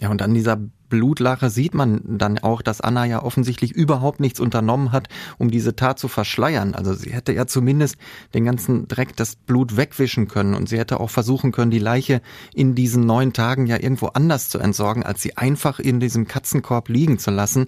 Ja, 0.00 0.08
und 0.08 0.22
an 0.22 0.32
dieser 0.32 0.56
Blutlache 0.56 1.50
sieht 1.50 1.74
man 1.74 2.00
dann 2.18 2.38
auch, 2.38 2.62
dass 2.62 2.80
Anna 2.80 3.04
ja 3.04 3.22
offensichtlich 3.22 3.72
überhaupt 3.72 4.18
nichts 4.18 4.40
unternommen 4.40 4.92
hat, 4.92 5.08
um 5.38 5.50
diese 5.50 5.76
Tat 5.76 5.98
zu 5.98 6.08
verschleiern. 6.08 6.74
Also 6.74 6.94
sie 6.94 7.12
hätte 7.12 7.32
ja 7.34 7.46
zumindest 7.46 7.96
den 8.32 8.46
ganzen 8.46 8.88
Dreck, 8.88 9.14
das 9.16 9.36
Blut 9.36 9.76
wegwischen 9.76 10.26
können 10.26 10.54
und 10.54 10.70
sie 10.70 10.78
hätte 10.78 11.00
auch 11.00 11.10
versuchen 11.10 11.52
können, 11.52 11.70
die 11.70 11.78
Leiche 11.78 12.22
in 12.54 12.74
diesen 12.74 13.04
neun 13.04 13.34
Tagen 13.34 13.66
ja 13.66 13.76
irgendwo 13.76 14.06
anders 14.06 14.48
zu 14.48 14.58
entsorgen, 14.58 15.02
als 15.02 15.20
sie 15.20 15.36
einfach 15.36 15.78
in 15.78 16.00
diesem 16.00 16.26
Katzenkorb 16.26 16.88
liegen 16.88 17.18
zu 17.18 17.30
lassen. 17.30 17.66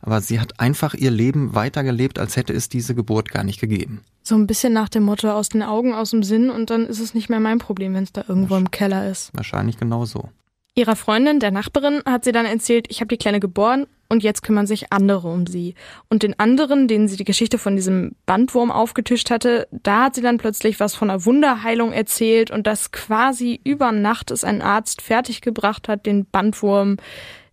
Aber 0.00 0.20
sie 0.20 0.40
hat 0.40 0.60
einfach 0.60 0.94
ihr 0.94 1.10
Leben 1.10 1.54
weitergelebt, 1.54 2.18
als 2.18 2.36
hätte 2.36 2.52
es 2.52 2.68
diese 2.68 2.94
Geburt 2.94 3.30
gar 3.30 3.44
nicht 3.44 3.60
gegeben. 3.60 4.02
So 4.22 4.36
ein 4.36 4.46
bisschen 4.46 4.72
nach 4.72 4.88
dem 4.88 5.02
Motto 5.02 5.30
aus 5.32 5.48
den 5.48 5.62
Augen, 5.62 5.94
aus 5.94 6.10
dem 6.10 6.22
Sinn 6.22 6.48
und 6.50 6.70
dann 6.70 6.86
ist 6.86 7.00
es 7.00 7.12
nicht 7.12 7.28
mehr 7.28 7.40
mein 7.40 7.58
Problem, 7.58 7.94
wenn 7.94 8.04
es 8.04 8.12
da 8.12 8.24
irgendwo 8.26 8.56
im 8.56 8.70
Keller 8.70 9.10
ist. 9.10 9.30
Wahrscheinlich 9.34 9.78
genau 9.78 10.04
so. 10.04 10.28
Ihrer 10.74 10.96
Freundin, 10.96 11.38
der 11.38 11.50
Nachbarin, 11.50 12.00
hat 12.06 12.24
sie 12.24 12.32
dann 12.32 12.46
erzählt, 12.46 12.86
ich 12.88 13.00
habe 13.00 13.08
die 13.08 13.18
Kleine 13.18 13.40
geboren 13.40 13.86
und 14.08 14.22
jetzt 14.22 14.42
kümmern 14.42 14.66
sich 14.66 14.90
andere 14.90 15.28
um 15.28 15.46
sie. 15.46 15.74
Und 16.08 16.22
den 16.22 16.38
anderen, 16.38 16.88
denen 16.88 17.08
sie 17.08 17.18
die 17.18 17.24
Geschichte 17.24 17.58
von 17.58 17.76
diesem 17.76 18.14
Bandwurm 18.24 18.70
aufgetischt 18.70 19.30
hatte, 19.30 19.68
da 19.70 20.04
hat 20.04 20.14
sie 20.14 20.22
dann 20.22 20.38
plötzlich 20.38 20.80
was 20.80 20.94
von 20.94 21.10
einer 21.10 21.26
Wunderheilung 21.26 21.92
erzählt 21.92 22.50
und 22.50 22.66
dass 22.66 22.90
quasi 22.90 23.60
über 23.64 23.92
Nacht 23.92 24.30
es 24.30 24.44
ein 24.44 24.62
Arzt 24.62 25.02
fertiggebracht 25.02 25.88
hat, 25.88 26.06
den 26.06 26.24
Bandwurm 26.24 26.96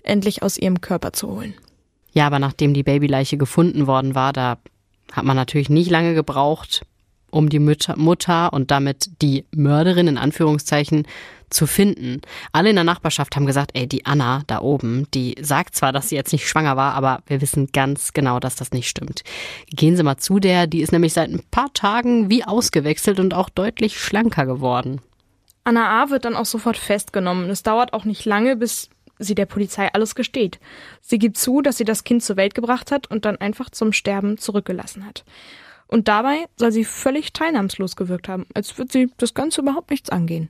endlich 0.03 0.41
aus 0.41 0.57
ihrem 0.57 0.79
Körper 0.79 1.11
zu 1.11 1.29
holen. 1.29 1.53
Ja, 2.13 2.25
aber 2.25 2.39
nachdem 2.39 2.73
die 2.73 2.83
Babyleiche 2.83 3.37
gefunden 3.37 3.85
worden 3.85 4.15
war, 4.15 4.31
da 4.31 4.59
hat 5.11 5.25
man 5.25 5.35
natürlich 5.35 5.69
nicht 5.69 5.91
lange 5.91 6.13
gebraucht, 6.13 6.83
um 7.31 7.49
die 7.49 7.59
Mütter, 7.59 7.97
Mutter 7.97 8.53
und 8.53 8.71
damit 8.71 9.21
die 9.21 9.45
Mörderin 9.55 10.07
in 10.07 10.17
Anführungszeichen 10.17 11.05
zu 11.49 11.67
finden. 11.67 12.21
Alle 12.51 12.69
in 12.69 12.75
der 12.75 12.83
Nachbarschaft 12.83 13.35
haben 13.35 13.45
gesagt, 13.45 13.71
ey, 13.73 13.87
die 13.87 14.05
Anna 14.05 14.43
da 14.47 14.61
oben, 14.61 15.07
die 15.13 15.35
sagt 15.41 15.75
zwar, 15.75 15.91
dass 15.91 16.09
sie 16.09 16.15
jetzt 16.15 16.31
nicht 16.31 16.47
schwanger 16.47 16.77
war, 16.77 16.93
aber 16.93 17.23
wir 17.27 17.41
wissen 17.41 17.69
ganz 17.73 18.13
genau, 18.13 18.39
dass 18.39 18.55
das 18.55 18.71
nicht 18.71 18.87
stimmt. 18.87 19.23
Gehen 19.69 19.95
Sie 19.95 20.03
mal 20.03 20.17
zu 20.17 20.39
der, 20.39 20.67
die 20.67 20.81
ist 20.81 20.91
nämlich 20.91 21.13
seit 21.13 21.29
ein 21.29 21.43
paar 21.51 21.73
Tagen 21.73 22.29
wie 22.29 22.43
ausgewechselt 22.43 23.19
und 23.19 23.33
auch 23.33 23.49
deutlich 23.49 23.99
schlanker 23.99 24.45
geworden. 24.45 25.01
Anna 25.63 26.03
A. 26.03 26.09
wird 26.09 26.25
dann 26.25 26.35
auch 26.35 26.45
sofort 26.45 26.77
festgenommen. 26.77 27.49
Es 27.49 27.63
dauert 27.63 27.93
auch 27.93 28.05
nicht 28.05 28.25
lange, 28.25 28.55
bis 28.55 28.89
sie 29.19 29.35
der 29.35 29.45
Polizei 29.45 29.89
alles 29.93 30.15
gesteht. 30.15 30.59
Sie 31.01 31.19
gibt 31.19 31.37
zu, 31.37 31.61
dass 31.61 31.77
sie 31.77 31.83
das 31.83 32.03
Kind 32.03 32.23
zur 32.23 32.37
Welt 32.37 32.55
gebracht 32.55 32.91
hat 32.91 33.07
und 33.11 33.25
dann 33.25 33.37
einfach 33.37 33.69
zum 33.69 33.91
Sterben 33.93 34.37
zurückgelassen 34.37 35.05
hat. 35.05 35.25
Und 35.89 36.07
dabei 36.07 36.45
soll 36.55 36.71
sie 36.71 36.85
völlig 36.85 37.33
teilnahmslos 37.33 37.95
gewirkt 37.95 38.29
haben, 38.29 38.45
als 38.53 38.77
würde 38.77 38.91
sie 38.91 39.11
das 39.17 39.33
Ganze 39.33 39.61
überhaupt 39.61 39.89
nichts 39.89 40.09
angehen. 40.09 40.49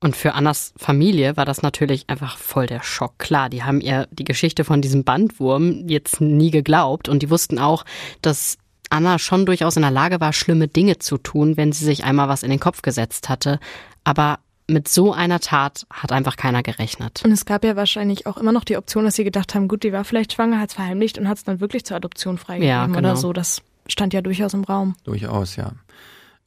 Und 0.00 0.16
für 0.16 0.32
Annas 0.34 0.72
Familie 0.76 1.36
war 1.36 1.44
das 1.44 1.62
natürlich 1.62 2.08
einfach 2.08 2.38
voll 2.38 2.66
der 2.66 2.82
Schock. 2.82 3.18
Klar, 3.18 3.50
die 3.50 3.62
haben 3.62 3.80
ihr 3.80 4.08
die 4.10 4.24
Geschichte 4.24 4.64
von 4.64 4.82
diesem 4.82 5.04
Bandwurm 5.04 5.88
jetzt 5.88 6.20
nie 6.20 6.50
geglaubt 6.50 7.08
und 7.08 7.22
die 7.22 7.30
wussten 7.30 7.58
auch, 7.58 7.84
dass 8.22 8.58
Anna 8.90 9.18
schon 9.18 9.46
durchaus 9.46 9.76
in 9.76 9.82
der 9.82 9.90
Lage 9.90 10.20
war, 10.20 10.32
schlimme 10.32 10.68
Dinge 10.68 10.98
zu 10.98 11.18
tun, 11.18 11.56
wenn 11.56 11.70
sie 11.72 11.84
sich 11.84 12.04
einmal 12.04 12.28
was 12.28 12.42
in 12.42 12.50
den 12.50 12.58
Kopf 12.58 12.82
gesetzt 12.82 13.28
hatte. 13.28 13.60
Aber 14.04 14.38
mit 14.66 14.88
so 14.88 15.12
einer 15.12 15.38
Tat 15.38 15.86
hat 15.90 16.12
einfach 16.12 16.36
keiner 16.36 16.62
gerechnet. 16.62 17.22
Und 17.24 17.30
es 17.30 17.44
gab 17.44 17.62
ja 17.64 17.76
wahrscheinlich 17.76 18.26
auch 18.26 18.38
immer 18.38 18.52
noch 18.52 18.64
die 18.64 18.76
Option, 18.76 19.04
dass 19.04 19.16
sie 19.16 19.24
gedacht 19.24 19.54
haben, 19.54 19.68
gut, 19.68 19.82
die 19.82 19.92
war 19.92 20.04
vielleicht 20.04 20.32
schwanger, 20.32 20.58
hat 20.58 20.70
es 20.70 20.74
verheimlicht 20.74 21.18
und 21.18 21.28
hat 21.28 21.36
es 21.36 21.44
dann 21.44 21.60
wirklich 21.60 21.84
zur 21.84 21.96
Adoption 21.96 22.38
freigegeben 22.38 22.68
ja, 22.68 22.86
genau. 22.86 22.98
oder 22.98 23.16
so. 23.16 23.32
Das 23.32 23.62
stand 23.88 24.14
ja 24.14 24.22
durchaus 24.22 24.54
im 24.54 24.64
Raum. 24.64 24.94
Durchaus, 25.04 25.56
ja. 25.56 25.72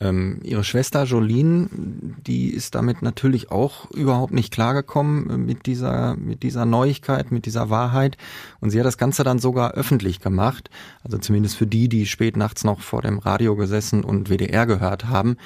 Ähm, 0.02 0.42
ihre 0.44 0.66
Schwester 0.66 1.04
Jolene, 1.04 1.70
die 1.72 2.50
ist 2.50 2.76
damit 2.76 3.02
natürlich 3.02 3.50
auch 3.50 3.90
überhaupt 3.92 4.34
nicht 4.34 4.52
klargekommen 4.52 5.30
äh, 5.30 5.38
mit 5.38 5.66
dieser, 5.68 6.18
mit 6.18 6.44
dieser 6.44 6.66
Neuigkeit, 6.66 7.32
mit 7.32 7.46
dieser 7.46 7.70
Wahrheit. 7.70 8.18
Und 8.60 8.72
sie 8.72 8.80
hat 8.80 8.86
das 8.86 8.98
Ganze 8.98 9.24
dann 9.24 9.40
sogar 9.40 9.72
öffentlich 9.72 10.20
gemacht. 10.20 10.70
Also 11.04 11.18
zumindest 11.18 11.56
für 11.56 11.66
die, 11.66 11.88
die 11.88 12.06
spät 12.08 12.36
nachts 12.36 12.66
noch 12.66 12.82
vor 12.82 13.04
dem 13.04 13.20
Radio 13.20 13.56
gesessen 13.56 14.04
und 14.04 14.30
WDR 14.30 14.66
gehört 14.66 15.06
haben. 15.06 15.38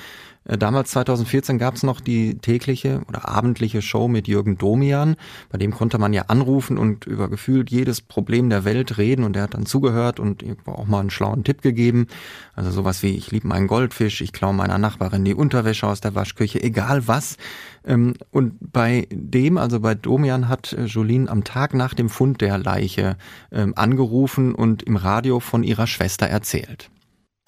Äh, 0.49 0.57
damals 0.57 0.91
2014 0.91 1.57
gab 1.57 1.75
es 1.75 1.83
noch 1.83 2.01
die 2.01 2.37
tägliche 2.39 3.01
oder 3.07 3.29
abendliche 3.29 3.81
Show 3.81 4.07
mit 4.07 4.27
Jürgen 4.27 4.57
Domian. 4.57 5.15
Bei 5.49 5.57
dem 5.57 5.71
konnte 5.71 5.99
man 5.99 6.11
ja 6.11 6.23
anrufen 6.27 6.77
und 6.77 7.05
über 7.05 7.29
gefühlt 7.29 7.69
jedes 7.69 8.01
Problem 8.01 8.49
der 8.49 8.65
Welt 8.65 8.97
reden 8.97 9.23
und 9.23 9.35
er 9.35 9.43
hat 9.43 9.53
dann 9.53 9.65
zugehört 9.65 10.19
und 10.19 10.43
auch 10.65 10.87
mal 10.87 11.01
einen 11.01 11.11
schlauen 11.11 11.43
Tipp 11.43 11.61
gegeben. 11.61 12.07
Also 12.55 12.71
sowas 12.71 13.03
wie, 13.03 13.15
ich 13.15 13.31
liebe 13.31 13.47
meinen 13.47 13.67
Goldfisch, 13.67 14.21
ich 14.21 14.33
klaue 14.33 14.53
meiner 14.53 14.77
Nachbarin 14.77 15.23
die 15.23 15.35
Unterwäsche 15.35 15.87
aus 15.87 16.01
der 16.01 16.15
Waschküche, 16.15 16.61
egal 16.61 17.07
was. 17.07 17.37
Ähm, 17.85 18.15
und 18.31 18.55
bei 18.59 19.07
dem, 19.11 19.57
also 19.57 19.79
bei 19.79 19.93
Domian 19.93 20.49
hat 20.49 20.73
äh, 20.73 20.85
Jolene 20.85 21.29
am 21.29 21.43
Tag 21.43 21.73
nach 21.73 21.93
dem 21.93 22.09
Fund 22.09 22.41
der 22.41 22.57
Leiche 22.57 23.17
ähm, 23.51 23.73
angerufen 23.75 24.55
und 24.55 24.83
im 24.83 24.95
Radio 24.95 25.39
von 25.39 25.63
ihrer 25.63 25.87
Schwester 25.87 26.25
erzählt. 26.25 26.89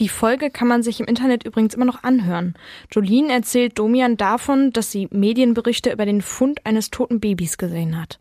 Die 0.01 0.09
Folge 0.09 0.49
kann 0.49 0.67
man 0.67 0.81
sich 0.81 0.99
im 0.99 1.05
Internet 1.05 1.45
übrigens 1.45 1.75
immer 1.75 1.85
noch 1.85 2.01
anhören. 2.01 2.55
Jolene 2.91 3.31
erzählt 3.31 3.77
Domian 3.77 4.17
davon, 4.17 4.73
dass 4.73 4.89
sie 4.89 5.07
Medienberichte 5.11 5.91
über 5.91 6.07
den 6.07 6.23
Fund 6.23 6.65
eines 6.65 6.89
toten 6.89 7.19
Babys 7.19 7.59
gesehen 7.59 8.01
hat. 8.01 8.19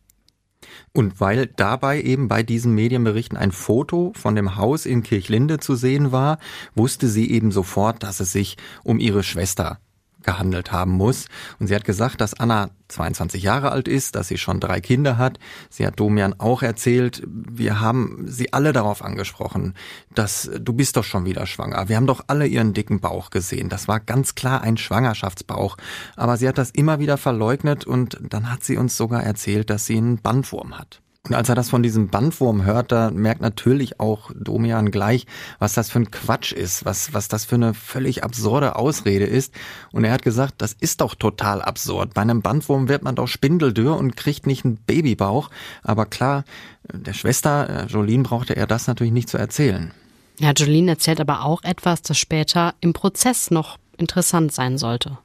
Und 0.92 1.22
weil 1.22 1.46
dabei 1.46 2.02
eben 2.02 2.28
bei 2.28 2.42
diesen 2.42 2.74
Medienberichten 2.74 3.38
ein 3.38 3.50
Foto 3.50 4.12
von 4.14 4.34
dem 4.34 4.56
Haus 4.56 4.84
in 4.84 5.02
Kirchlinde 5.02 5.58
zu 5.58 5.74
sehen 5.74 6.12
war, 6.12 6.38
wusste 6.74 7.08
sie 7.08 7.30
eben 7.30 7.50
sofort, 7.50 8.02
dass 8.02 8.20
es 8.20 8.30
sich 8.30 8.58
um 8.84 9.00
ihre 9.00 9.22
Schwester 9.22 9.78
gehandelt 10.22 10.72
haben 10.72 10.92
muss. 10.92 11.26
Und 11.58 11.66
sie 11.66 11.74
hat 11.74 11.84
gesagt, 11.84 12.20
dass 12.20 12.34
Anna 12.34 12.70
22 12.88 13.42
Jahre 13.42 13.70
alt 13.70 13.88
ist, 13.88 14.14
dass 14.14 14.28
sie 14.28 14.38
schon 14.38 14.60
drei 14.60 14.80
Kinder 14.80 15.16
hat. 15.18 15.38
Sie 15.68 15.86
hat 15.86 15.98
Domian 15.98 16.34
auch 16.38 16.62
erzählt, 16.62 17.22
wir 17.26 17.80
haben 17.80 18.24
sie 18.26 18.52
alle 18.52 18.72
darauf 18.72 19.02
angesprochen, 19.02 19.74
dass 20.14 20.50
du 20.58 20.72
bist 20.72 20.96
doch 20.96 21.04
schon 21.04 21.24
wieder 21.24 21.46
schwanger. 21.46 21.88
Wir 21.88 21.96
haben 21.96 22.06
doch 22.06 22.24
alle 22.26 22.46
ihren 22.46 22.74
dicken 22.74 23.00
Bauch 23.00 23.30
gesehen. 23.30 23.68
Das 23.68 23.88
war 23.88 24.00
ganz 24.00 24.34
klar 24.34 24.62
ein 24.62 24.76
Schwangerschaftsbauch. 24.76 25.76
Aber 26.16 26.36
sie 26.36 26.48
hat 26.48 26.58
das 26.58 26.70
immer 26.70 26.98
wieder 26.98 27.16
verleugnet 27.16 27.86
und 27.86 28.18
dann 28.20 28.50
hat 28.50 28.64
sie 28.64 28.76
uns 28.76 28.96
sogar 28.96 29.22
erzählt, 29.22 29.70
dass 29.70 29.86
sie 29.86 29.96
einen 29.96 30.18
Bandwurm 30.18 30.78
hat. 30.78 31.00
Und 31.28 31.34
als 31.34 31.50
er 31.50 31.54
das 31.54 31.68
von 31.68 31.82
diesem 31.82 32.08
Bandwurm 32.08 32.64
hört, 32.64 32.92
da 32.92 33.10
merkt 33.10 33.42
natürlich 33.42 34.00
auch 34.00 34.30
Domian 34.34 34.90
gleich, 34.90 35.26
was 35.58 35.74
das 35.74 35.90
für 35.90 36.00
ein 36.00 36.10
Quatsch 36.10 36.52
ist, 36.52 36.86
was, 36.86 37.12
was 37.12 37.28
das 37.28 37.44
für 37.44 37.56
eine 37.56 37.74
völlig 37.74 38.24
absurde 38.24 38.76
Ausrede 38.76 39.26
ist. 39.26 39.52
Und 39.92 40.04
er 40.04 40.12
hat 40.12 40.22
gesagt, 40.22 40.54
das 40.58 40.72
ist 40.72 41.02
doch 41.02 41.14
total 41.14 41.60
absurd. 41.60 42.14
Bei 42.14 42.22
einem 42.22 42.40
Bandwurm 42.40 42.88
wird 42.88 43.02
man 43.02 43.16
doch 43.16 43.28
spindeldürr 43.28 43.98
und 43.98 44.16
kriegt 44.16 44.46
nicht 44.46 44.64
einen 44.64 44.76
Babybauch. 44.76 45.50
Aber 45.82 46.06
klar, 46.06 46.44
der 46.90 47.12
Schwester 47.12 47.84
äh, 47.84 47.86
Jolene 47.86 48.22
brauchte 48.22 48.56
er 48.56 48.66
das 48.66 48.86
natürlich 48.86 49.12
nicht 49.12 49.28
zu 49.28 49.36
erzählen. 49.36 49.92
Ja, 50.38 50.52
Jolene 50.52 50.92
erzählt 50.92 51.20
aber 51.20 51.44
auch 51.44 51.62
etwas, 51.64 52.00
das 52.00 52.16
später 52.16 52.74
im 52.80 52.94
Prozess 52.94 53.50
noch 53.50 53.76
interessant 53.98 54.52
sein 54.52 54.78
sollte. 54.78 55.18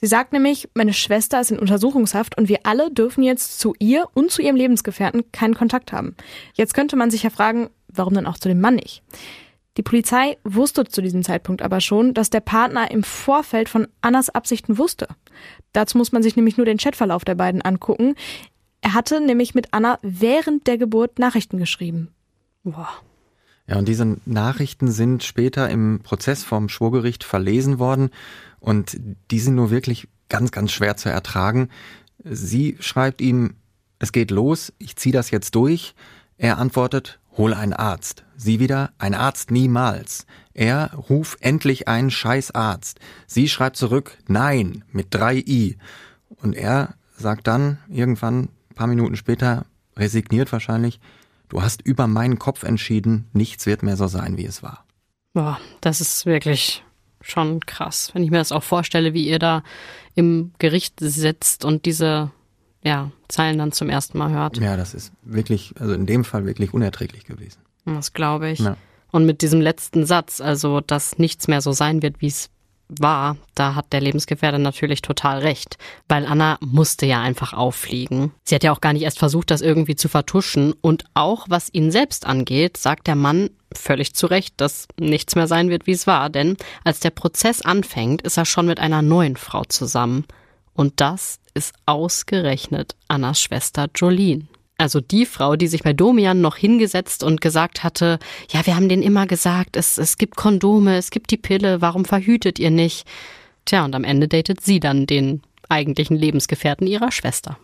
Sie 0.00 0.06
sagt 0.06 0.32
nämlich, 0.32 0.68
meine 0.74 0.94
Schwester 0.94 1.40
ist 1.40 1.50
in 1.50 1.58
Untersuchungshaft 1.58 2.38
und 2.38 2.48
wir 2.48 2.60
alle 2.62 2.90
dürfen 2.90 3.22
jetzt 3.22 3.58
zu 3.58 3.74
ihr 3.78 4.06
und 4.14 4.30
zu 4.30 4.40
ihrem 4.40 4.56
Lebensgefährten 4.56 5.30
keinen 5.30 5.54
Kontakt 5.54 5.92
haben. 5.92 6.16
Jetzt 6.54 6.72
könnte 6.72 6.96
man 6.96 7.10
sich 7.10 7.22
ja 7.22 7.30
fragen, 7.30 7.68
warum 7.88 8.14
dann 8.14 8.26
auch 8.26 8.38
zu 8.38 8.48
dem 8.48 8.60
Mann 8.60 8.76
nicht? 8.76 9.02
Die 9.76 9.82
Polizei 9.82 10.38
wusste 10.42 10.84
zu 10.84 11.02
diesem 11.02 11.22
Zeitpunkt 11.22 11.60
aber 11.60 11.80
schon, 11.80 12.14
dass 12.14 12.30
der 12.30 12.40
Partner 12.40 12.90
im 12.90 13.02
Vorfeld 13.02 13.68
von 13.68 13.88
Annas 14.00 14.30
Absichten 14.30 14.78
wusste. 14.78 15.06
Dazu 15.72 15.98
muss 15.98 16.12
man 16.12 16.22
sich 16.22 16.34
nämlich 16.34 16.56
nur 16.56 16.66
den 16.66 16.78
Chatverlauf 16.78 17.24
der 17.24 17.34
beiden 17.34 17.62
angucken. 17.62 18.14
Er 18.80 18.94
hatte 18.94 19.20
nämlich 19.20 19.54
mit 19.54 19.68
Anna 19.72 19.98
während 20.02 20.66
der 20.66 20.78
Geburt 20.78 21.18
Nachrichten 21.18 21.58
geschrieben. 21.58 22.08
Boah. 22.64 22.88
Ja, 23.66 23.78
und 23.78 23.86
diese 23.86 24.16
Nachrichten 24.24 24.90
sind 24.90 25.22
später 25.22 25.70
im 25.70 26.00
Prozess 26.02 26.42
vom 26.42 26.68
Schwurgericht 26.68 27.22
verlesen 27.22 27.78
worden 27.78 28.10
und 28.60 28.98
die 29.30 29.40
sind 29.40 29.54
nur 29.54 29.70
wirklich 29.70 30.08
ganz, 30.28 30.52
ganz 30.52 30.72
schwer 30.72 30.96
zu 30.96 31.08
ertragen. 31.08 31.68
Sie 32.22 32.76
schreibt 32.80 33.20
ihm, 33.20 33.56
es 33.98 34.12
geht 34.12 34.30
los, 34.30 34.72
ich 34.78 34.96
ziehe 34.96 35.12
das 35.12 35.30
jetzt 35.30 35.54
durch. 35.54 35.94
Er 36.36 36.58
antwortet, 36.58 37.18
hole 37.36 37.56
einen 37.56 37.72
Arzt. 37.72 38.24
Sie 38.36 38.60
wieder, 38.60 38.92
ein 38.98 39.14
Arzt 39.14 39.50
niemals. 39.50 40.26
Er, 40.54 40.94
ruf 40.94 41.36
endlich 41.40 41.88
einen 41.88 42.10
scheiß 42.10 42.52
Arzt. 42.52 43.00
Sie 43.26 43.48
schreibt 43.48 43.76
zurück, 43.76 44.16
nein, 44.26 44.84
mit 44.92 45.08
drei 45.10 45.36
I. 45.36 45.76
Und 46.36 46.54
er 46.54 46.94
sagt 47.16 47.46
dann 47.46 47.78
irgendwann, 47.88 48.48
paar 48.74 48.86
Minuten 48.86 49.16
später, 49.16 49.66
resigniert 49.96 50.52
wahrscheinlich, 50.52 51.00
Du 51.50 51.62
hast 51.62 51.82
über 51.82 52.06
meinen 52.06 52.38
Kopf 52.38 52.62
entschieden, 52.62 53.28
nichts 53.32 53.66
wird 53.66 53.82
mehr 53.82 53.96
so 53.96 54.06
sein, 54.06 54.38
wie 54.38 54.46
es 54.46 54.62
war. 54.62 54.86
Boah, 55.34 55.60
das 55.80 56.00
ist 56.00 56.24
wirklich 56.24 56.84
schon 57.20 57.60
krass. 57.60 58.10
Wenn 58.12 58.22
ich 58.22 58.30
mir 58.30 58.38
das 58.38 58.52
auch 58.52 58.62
vorstelle, 58.62 59.14
wie 59.14 59.26
ihr 59.26 59.38
da 59.38 59.62
im 60.14 60.52
Gericht 60.58 61.00
sitzt 61.00 61.64
und 61.64 61.86
diese 61.86 62.30
ja, 62.82 63.10
Zeilen 63.28 63.58
dann 63.58 63.72
zum 63.72 63.88
ersten 63.88 64.18
Mal 64.18 64.30
hört. 64.30 64.58
Ja, 64.58 64.76
das 64.76 64.94
ist 64.94 65.12
wirklich, 65.22 65.74
also 65.78 65.92
in 65.92 66.06
dem 66.06 66.24
Fall 66.24 66.46
wirklich 66.46 66.72
unerträglich 66.72 67.24
gewesen. 67.24 67.60
Das 67.84 68.12
glaube 68.12 68.50
ich. 68.50 68.60
Ja. 68.60 68.76
Und 69.10 69.26
mit 69.26 69.42
diesem 69.42 69.60
letzten 69.60 70.06
Satz, 70.06 70.40
also 70.40 70.80
dass 70.80 71.18
nichts 71.18 71.48
mehr 71.48 71.60
so 71.60 71.72
sein 71.72 72.02
wird, 72.02 72.20
wie 72.20 72.28
es 72.28 72.50
war, 72.98 73.36
da 73.54 73.74
hat 73.74 73.92
der 73.92 74.00
Lebensgefährte 74.00 74.58
natürlich 74.58 75.02
total 75.02 75.38
recht, 75.38 75.78
weil 76.08 76.26
Anna 76.26 76.58
musste 76.60 77.06
ja 77.06 77.20
einfach 77.20 77.52
auffliegen. 77.52 78.32
Sie 78.44 78.54
hat 78.54 78.64
ja 78.64 78.72
auch 78.72 78.80
gar 78.80 78.92
nicht 78.92 79.02
erst 79.02 79.18
versucht, 79.18 79.50
das 79.50 79.60
irgendwie 79.60 79.96
zu 79.96 80.08
vertuschen 80.08 80.72
und 80.80 81.04
auch 81.14 81.46
was 81.48 81.72
ihn 81.72 81.90
selbst 81.90 82.26
angeht, 82.26 82.76
sagt 82.76 83.06
der 83.06 83.16
Mann 83.16 83.50
völlig 83.72 84.14
zu 84.14 84.26
Recht, 84.26 84.54
dass 84.60 84.88
nichts 84.98 85.34
mehr 85.36 85.46
sein 85.46 85.70
wird, 85.70 85.86
wie 85.86 85.92
es 85.92 86.06
war, 86.06 86.30
denn 86.30 86.56
als 86.84 87.00
der 87.00 87.10
Prozess 87.10 87.62
anfängt, 87.62 88.22
ist 88.22 88.36
er 88.36 88.44
schon 88.44 88.66
mit 88.66 88.80
einer 88.80 89.02
neuen 89.02 89.36
Frau 89.36 89.64
zusammen. 89.64 90.24
Und 90.74 91.00
das 91.00 91.38
ist 91.54 91.74
ausgerechnet 91.86 92.96
Annas 93.08 93.40
Schwester 93.40 93.88
Jolene. 93.94 94.46
Also 94.80 95.02
die 95.02 95.26
Frau, 95.26 95.56
die 95.56 95.66
sich 95.66 95.82
bei 95.82 95.92
Domian 95.92 96.40
noch 96.40 96.56
hingesetzt 96.56 97.22
und 97.22 97.42
gesagt 97.42 97.84
hatte, 97.84 98.18
ja, 98.50 98.64
wir 98.64 98.76
haben 98.76 98.88
denen 98.88 99.02
immer 99.02 99.26
gesagt, 99.26 99.76
es, 99.76 99.98
es 99.98 100.16
gibt 100.16 100.36
Kondome, 100.36 100.96
es 100.96 101.10
gibt 101.10 101.30
die 101.30 101.36
Pille, 101.36 101.82
warum 101.82 102.06
verhütet 102.06 102.58
ihr 102.58 102.70
nicht? 102.70 103.06
Tja, 103.66 103.84
und 103.84 103.94
am 103.94 104.04
Ende 104.04 104.26
datet 104.26 104.62
sie 104.62 104.80
dann 104.80 105.04
den 105.04 105.42
eigentlichen 105.68 106.16
Lebensgefährten 106.16 106.86
ihrer 106.86 107.12
Schwester. 107.12 107.58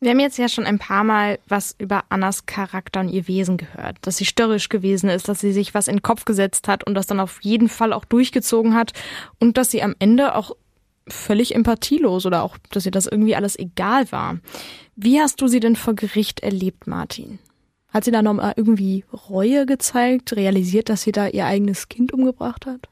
Wir 0.00 0.12
haben 0.12 0.20
jetzt 0.20 0.38
ja 0.38 0.48
schon 0.48 0.64
ein 0.64 0.78
paar 0.78 1.04
Mal 1.04 1.38
was 1.46 1.76
über 1.78 2.04
Annas 2.08 2.46
Charakter 2.46 3.00
und 3.00 3.10
ihr 3.10 3.28
Wesen 3.28 3.58
gehört. 3.58 3.98
Dass 4.00 4.16
sie 4.16 4.24
störrisch 4.24 4.70
gewesen 4.70 5.10
ist, 5.10 5.28
dass 5.28 5.40
sie 5.40 5.52
sich 5.52 5.74
was 5.74 5.88
in 5.88 5.96
den 5.96 6.02
Kopf 6.02 6.24
gesetzt 6.24 6.68
hat 6.68 6.84
und 6.84 6.94
das 6.94 7.06
dann 7.06 7.20
auf 7.20 7.38
jeden 7.42 7.68
Fall 7.68 7.92
auch 7.92 8.06
durchgezogen 8.06 8.74
hat 8.74 8.92
und 9.40 9.58
dass 9.58 9.70
sie 9.70 9.82
am 9.82 9.94
Ende 9.98 10.34
auch 10.34 10.52
völlig 11.08 11.54
empathielos 11.54 12.26
oder 12.26 12.42
auch, 12.42 12.56
dass 12.70 12.86
ihr 12.86 12.92
das 12.92 13.06
irgendwie 13.06 13.36
alles 13.36 13.58
egal 13.58 14.10
war. 14.10 14.38
Wie 14.96 15.20
hast 15.20 15.40
du 15.40 15.48
sie 15.48 15.60
denn 15.60 15.76
vor 15.76 15.94
Gericht 15.94 16.40
erlebt, 16.40 16.86
Martin? 16.86 17.38
Hat 17.88 18.04
sie 18.04 18.10
da 18.10 18.22
nochmal 18.22 18.54
irgendwie 18.56 19.04
Reue 19.30 19.66
gezeigt, 19.66 20.34
realisiert, 20.34 20.88
dass 20.88 21.02
sie 21.02 21.12
da 21.12 21.28
ihr 21.28 21.46
eigenes 21.46 21.88
Kind 21.88 22.12
umgebracht 22.12 22.66
hat? 22.66 22.88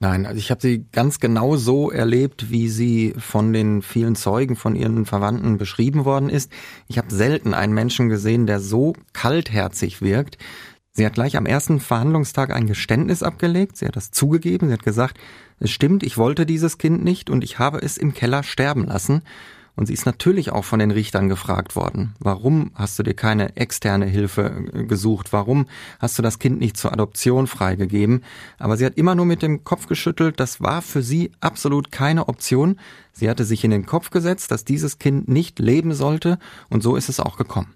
Nein, 0.00 0.26
also 0.26 0.38
ich 0.38 0.50
habe 0.50 0.60
sie 0.60 0.84
ganz 0.92 1.18
genau 1.20 1.56
so 1.56 1.90
erlebt, 1.90 2.50
wie 2.50 2.68
sie 2.68 3.14
von 3.16 3.52
den 3.52 3.80
vielen 3.80 4.16
Zeugen, 4.16 4.56
von 4.56 4.76
ihren 4.76 5.06
Verwandten 5.06 5.56
beschrieben 5.56 6.04
worden 6.04 6.28
ist. 6.28 6.52
Ich 6.88 6.98
habe 6.98 7.14
selten 7.14 7.54
einen 7.54 7.72
Menschen 7.72 8.10
gesehen, 8.10 8.46
der 8.46 8.60
so 8.60 8.92
kaltherzig 9.14 10.02
wirkt. 10.02 10.36
Sie 10.96 11.04
hat 11.04 11.14
gleich 11.14 11.36
am 11.36 11.44
ersten 11.44 11.80
Verhandlungstag 11.80 12.54
ein 12.54 12.68
Geständnis 12.68 13.24
abgelegt. 13.24 13.76
Sie 13.76 13.86
hat 13.86 13.96
das 13.96 14.12
zugegeben. 14.12 14.68
Sie 14.68 14.74
hat 14.74 14.84
gesagt, 14.84 15.18
es 15.58 15.72
stimmt, 15.72 16.04
ich 16.04 16.18
wollte 16.18 16.46
dieses 16.46 16.78
Kind 16.78 17.02
nicht 17.02 17.30
und 17.30 17.42
ich 17.42 17.58
habe 17.58 17.78
es 17.78 17.98
im 17.98 18.14
Keller 18.14 18.44
sterben 18.44 18.86
lassen. 18.86 19.22
Und 19.74 19.86
sie 19.86 19.92
ist 19.92 20.06
natürlich 20.06 20.52
auch 20.52 20.64
von 20.64 20.78
den 20.78 20.92
Richtern 20.92 21.28
gefragt 21.28 21.74
worden. 21.74 22.14
Warum 22.20 22.70
hast 22.76 22.96
du 22.96 23.02
dir 23.02 23.14
keine 23.14 23.56
externe 23.56 24.06
Hilfe 24.06 24.68
äh, 24.72 24.84
gesucht? 24.84 25.32
Warum 25.32 25.66
hast 25.98 26.16
du 26.16 26.22
das 26.22 26.38
Kind 26.38 26.60
nicht 26.60 26.76
zur 26.76 26.92
Adoption 26.92 27.48
freigegeben? 27.48 28.22
Aber 28.60 28.76
sie 28.76 28.86
hat 28.86 28.96
immer 28.96 29.16
nur 29.16 29.26
mit 29.26 29.42
dem 29.42 29.64
Kopf 29.64 29.88
geschüttelt. 29.88 30.38
Das 30.38 30.60
war 30.60 30.80
für 30.80 31.02
sie 31.02 31.32
absolut 31.40 31.90
keine 31.90 32.28
Option. 32.28 32.78
Sie 33.12 33.28
hatte 33.28 33.44
sich 33.44 33.64
in 33.64 33.72
den 33.72 33.84
Kopf 33.84 34.10
gesetzt, 34.10 34.52
dass 34.52 34.64
dieses 34.64 35.00
Kind 35.00 35.26
nicht 35.26 35.58
leben 35.58 35.92
sollte. 35.92 36.38
Und 36.70 36.84
so 36.84 36.94
ist 36.94 37.08
es 37.08 37.18
auch 37.18 37.36
gekommen. 37.36 37.74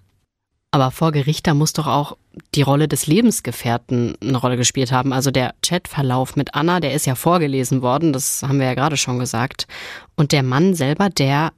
Aber 0.71 0.91
vor 0.91 1.11
Gericht, 1.11 1.47
da 1.47 1.55
muss 1.55 1.73
doch 1.73 1.87
auch 1.87 2.17
die 2.53 2.61
Rolle 2.61 2.87
des 2.87 3.07
Lebensgefährten 3.07 4.15
eine 4.21 4.37
Rolle 4.37 4.55
gespielt 4.55 4.91
haben. 4.91 5.13
Also 5.13 5.31
der 5.31 5.55
Chatverlauf 5.63 6.35
mit 6.35 6.53
Anna, 6.53 6.79
der 6.79 6.93
ist 6.93 7.07
ja 7.07 7.15
vorgelesen 7.15 7.81
worden, 7.81 8.13
das 8.13 8.43
haben 8.43 8.59
wir 8.59 8.67
ja 8.67 8.75
gerade 8.75 8.97
schon 8.97 9.17
gesagt. 9.17 9.67
Und 10.15 10.31
der 10.31 10.43
Mann 10.43 10.75
selber, 10.75 11.09
der 11.09 11.53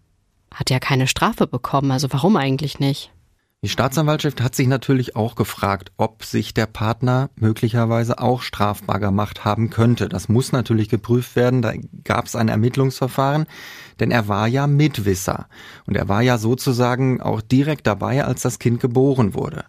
hat 0.54 0.70
ja 0.70 0.80
keine 0.80 1.08
Strafe 1.08 1.46
bekommen. 1.46 1.92
Also 1.92 2.08
warum 2.12 2.38
eigentlich 2.38 2.80
nicht? 2.80 3.12
Die 3.64 3.70
Staatsanwaltschaft 3.70 4.42
hat 4.42 4.56
sich 4.56 4.66
natürlich 4.66 5.16
auch 5.16 5.36
gefragt, 5.36 5.92
ob 5.98 6.26
sich 6.26 6.56
der 6.56 6.66
Partner 6.66 7.30
möglicherweise 7.36 8.18
auch 8.18 8.42
strafbar 8.42 9.00
gemacht 9.00 9.46
haben 9.46 9.70
könnte. 9.70 10.10
Das 10.10 10.30
muss 10.30 10.52
natürlich 10.52 10.90
geprüft 10.90 11.36
werden. 11.36 11.62
Da 11.62 11.74
gab 12.04 12.26
es 12.26 12.36
ein 12.36 12.48
Ermittlungsverfahren, 12.48 13.46
denn 14.00 14.10
er 14.10 14.28
war 14.28 14.48
ja 14.48 14.66
Mitwisser 14.66 15.48
und 15.86 15.96
er 15.96 16.10
war 16.10 16.24
ja 16.24 16.40
sozusagen 16.40 17.22
auch 17.22 17.40
direkt 17.40 17.86
dabei, 17.86 18.26
als 18.26 18.42
das 18.42 18.58
Kind 18.58 18.80
geboren 18.80 19.36
wurde. 19.36 19.66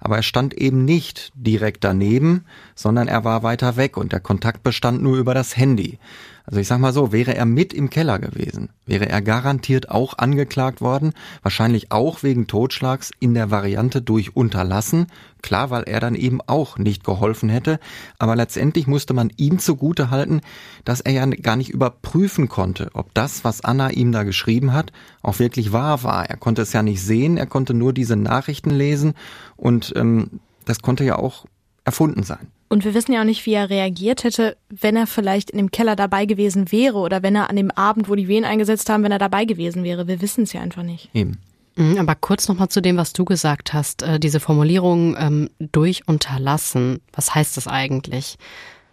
Aber 0.00 0.16
er 0.16 0.22
stand 0.22 0.54
eben 0.54 0.86
nicht 0.86 1.30
direkt 1.34 1.84
daneben, 1.84 2.46
sondern 2.74 3.08
er 3.08 3.24
war 3.24 3.42
weiter 3.42 3.76
weg 3.76 3.98
und 3.98 4.12
der 4.12 4.20
Kontakt 4.20 4.62
bestand 4.62 5.02
nur 5.02 5.18
über 5.18 5.34
das 5.34 5.54
Handy. 5.54 5.98
Also 6.46 6.60
ich 6.60 6.68
sag 6.68 6.78
mal 6.78 6.92
so, 6.92 7.10
wäre 7.10 7.34
er 7.34 7.46
mit 7.46 7.72
im 7.72 7.88
Keller 7.88 8.18
gewesen, 8.18 8.68
wäre 8.84 9.08
er 9.08 9.22
garantiert 9.22 9.90
auch 9.90 10.18
angeklagt 10.18 10.82
worden, 10.82 11.14
wahrscheinlich 11.42 11.90
auch 11.90 12.22
wegen 12.22 12.46
Totschlags 12.46 13.12
in 13.18 13.32
der 13.32 13.50
Variante 13.50 14.02
durch 14.02 14.36
Unterlassen, 14.36 15.06
klar, 15.40 15.70
weil 15.70 15.84
er 15.84 16.00
dann 16.00 16.14
eben 16.14 16.42
auch 16.42 16.76
nicht 16.76 17.02
geholfen 17.02 17.48
hätte, 17.48 17.80
aber 18.18 18.36
letztendlich 18.36 18.86
musste 18.86 19.14
man 19.14 19.32
ihm 19.38 19.58
zugute 19.58 20.10
halten, 20.10 20.42
dass 20.84 21.00
er 21.00 21.12
ja 21.12 21.24
gar 21.24 21.56
nicht 21.56 21.70
überprüfen 21.70 22.48
konnte, 22.48 22.90
ob 22.92 23.14
das, 23.14 23.42
was 23.44 23.64
Anna 23.64 23.90
ihm 23.90 24.12
da 24.12 24.22
geschrieben 24.24 24.74
hat, 24.74 24.92
auch 25.22 25.38
wirklich 25.38 25.72
wahr 25.72 26.02
war. 26.02 26.28
Er 26.28 26.36
konnte 26.36 26.60
es 26.60 26.74
ja 26.74 26.82
nicht 26.82 27.02
sehen, 27.02 27.38
er 27.38 27.46
konnte 27.46 27.72
nur 27.72 27.94
diese 27.94 28.16
Nachrichten 28.16 28.70
lesen 28.70 29.14
und 29.56 29.94
ähm, 29.96 30.40
das 30.66 30.82
konnte 30.82 31.04
ja 31.04 31.16
auch 31.16 31.46
erfunden 31.86 32.22
sein. 32.22 32.48
Und 32.74 32.84
wir 32.84 32.92
wissen 32.92 33.12
ja 33.12 33.20
auch 33.20 33.24
nicht, 33.24 33.46
wie 33.46 33.52
er 33.52 33.70
reagiert 33.70 34.24
hätte, 34.24 34.56
wenn 34.68 34.96
er 34.96 35.06
vielleicht 35.06 35.48
in 35.48 35.58
dem 35.58 35.70
Keller 35.70 35.94
dabei 35.94 36.26
gewesen 36.26 36.72
wäre 36.72 36.98
oder 36.98 37.22
wenn 37.22 37.36
er 37.36 37.48
an 37.48 37.54
dem 37.54 37.70
Abend, 37.70 38.08
wo 38.08 38.16
die 38.16 38.26
Wehen 38.26 38.44
eingesetzt 38.44 38.90
haben, 38.90 39.04
wenn 39.04 39.12
er 39.12 39.20
dabei 39.20 39.44
gewesen 39.44 39.84
wäre. 39.84 40.08
Wir 40.08 40.20
wissen 40.20 40.42
es 40.42 40.52
ja 40.52 40.60
einfach 40.60 40.82
nicht. 40.82 41.08
Eben. 41.14 41.38
Mhm, 41.76 41.98
aber 41.98 42.16
kurz 42.16 42.48
nochmal 42.48 42.70
zu 42.70 42.82
dem, 42.82 42.96
was 42.96 43.12
du 43.12 43.24
gesagt 43.24 43.74
hast, 43.74 44.02
äh, 44.02 44.18
diese 44.18 44.40
Formulierung 44.40 45.14
ähm, 45.16 45.50
durch 45.60 46.08
unterlassen. 46.08 47.00
Was 47.12 47.32
heißt 47.32 47.56
das 47.56 47.68
eigentlich? 47.68 48.38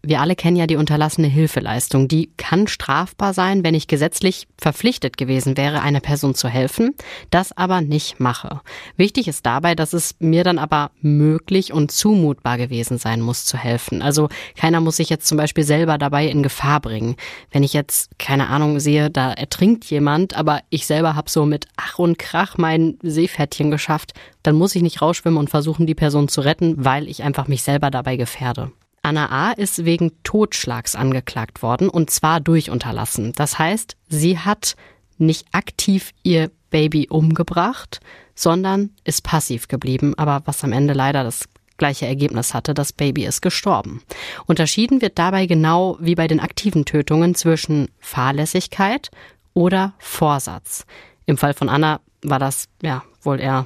Wir 0.04 0.20
alle 0.20 0.36
kennen 0.36 0.58
ja 0.58 0.66
die 0.66 0.78
unterlassene 0.78 1.28
Hilfeleistung. 1.28 2.08
Die 2.08 2.32
kann 2.36 2.68
strafbar 2.68 3.36
sein, 3.36 3.64
wenn 3.64 3.76
ich 3.76 3.86
gesetzlich 3.86 4.48
verpflichtet 4.58 5.16
gewesen 5.16 5.58
wäre, 5.58 5.82
einer 5.82 6.00
Person 6.00 6.34
zu 6.34 6.48
helfen, 6.48 6.96
das 7.30 7.56
aber 7.56 7.82
nicht 7.82 8.20
mache. 8.20 8.62
Wichtig 8.98 9.28
ist 9.28 9.46
dabei, 9.46 9.76
dass 9.76 9.94
es 9.94 10.16
mir 10.18 10.44
dann 10.44 10.58
aber 10.58 10.90
möglich 11.02 11.72
und 11.72 11.92
zumutbar 11.92 12.58
gewesen 12.58 12.98
sein 12.98 13.22
muss 13.22 13.46
zu 13.46 13.58
helfen. 13.58 14.02
Also 14.02 14.30
keiner 14.56 14.82
muss 14.82 14.98
sich 14.98 15.10
jetzt 15.10 15.28
zum 15.28 15.38
Beispiel 15.38 15.64
selber 15.64 16.00
dabei 16.00 16.26
in 16.26 16.42
Gefahr 16.42 16.80
bringen. 16.80 17.16
Wenn 17.52 17.62
ich 17.62 17.74
jetzt, 17.74 18.18
keine 18.18 18.48
Ahnung, 18.48 18.80
sehe, 18.80 19.12
da 19.12 19.32
ertrinkt 19.32 19.86
jemand, 19.86 20.36
aber 20.36 20.62
ich 20.72 20.88
selber 20.88 21.16
habe 21.16 21.30
so 21.30 21.46
mit 21.46 21.68
Ach 21.78 22.00
und 22.00 22.18
Krach 22.18 22.58
mein 22.58 22.98
Seepferdchen 23.04 23.70
geschafft, 23.70 24.14
dann 24.42 24.56
muss 24.56 24.76
ich 24.76 24.82
nicht 24.82 25.00
rausschwimmen 25.00 25.38
und 25.38 25.52
versuchen, 25.52 25.86
die 25.86 25.94
Person 25.94 26.28
zu 26.28 26.42
retten, 26.42 26.84
weil 26.84 27.08
ich 27.08 27.22
einfach 27.22 27.48
mich 27.48 27.62
selber 27.62 27.92
dabei 27.92 28.16
gefährde. 28.16 28.72
Anna 29.04 29.30
A. 29.30 29.52
ist 29.52 29.84
wegen 29.84 30.12
Totschlags 30.24 30.96
angeklagt 30.96 31.64
worden 31.64 31.90
und 31.90 32.10
zwar 32.12 32.40
durch 32.40 32.70
Unterlassen. 32.70 33.34
Das 33.34 33.58
heißt, 33.58 33.98
sie 34.08 34.38
hat 34.38 34.76
nicht 35.18 35.48
aktiv 35.52 36.12
ihr 36.24 36.52
Baby 36.70 37.08
umgebracht, 37.10 38.00
sondern 38.36 38.92
ist 39.04 39.24
passiv 39.24 39.68
geblieben, 39.68 40.14
aber 40.18 40.42
was 40.46 40.64
am 40.64 40.72
Ende 40.72 40.94
leider 40.94 41.24
das 41.24 41.50
gleiche 41.78 42.06
Ergebnis 42.06 42.54
hatte, 42.54 42.74
das 42.74 42.94
Baby 42.94 43.26
ist 43.26 43.42
gestorben. 43.42 44.04
Unterschieden 44.46 45.02
wird 45.02 45.18
dabei 45.18 45.48
genau 45.48 45.98
wie 46.00 46.16
bei 46.16 46.28
den 46.28 46.40
aktiven 46.40 46.86
Tötungen 46.86 47.34
zwischen 47.34 47.90
Fahrlässigkeit 48.00 49.10
oder 49.54 49.94
Vorsatz. 49.98 50.86
Im 51.26 51.38
Fall 51.38 51.56
von 51.56 51.70
Anna 51.70 52.00
war 52.24 52.40
das 52.40 52.68
ja 52.84 53.04
wohl 53.24 53.40
eher 53.40 53.66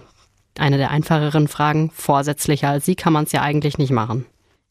eine 0.57 0.77
der 0.77 0.91
einfacheren 0.91 1.49
Fragen. 1.49 1.91
Vorsätzlicher 1.93 2.69
als 2.69 2.85
sie 2.85 2.95
kann 2.95 3.11
man 3.11 3.25
es 3.25 3.33
ja 3.33 3.41
eigentlich 3.41 3.77
nicht 3.77 3.91
machen. 3.91 4.25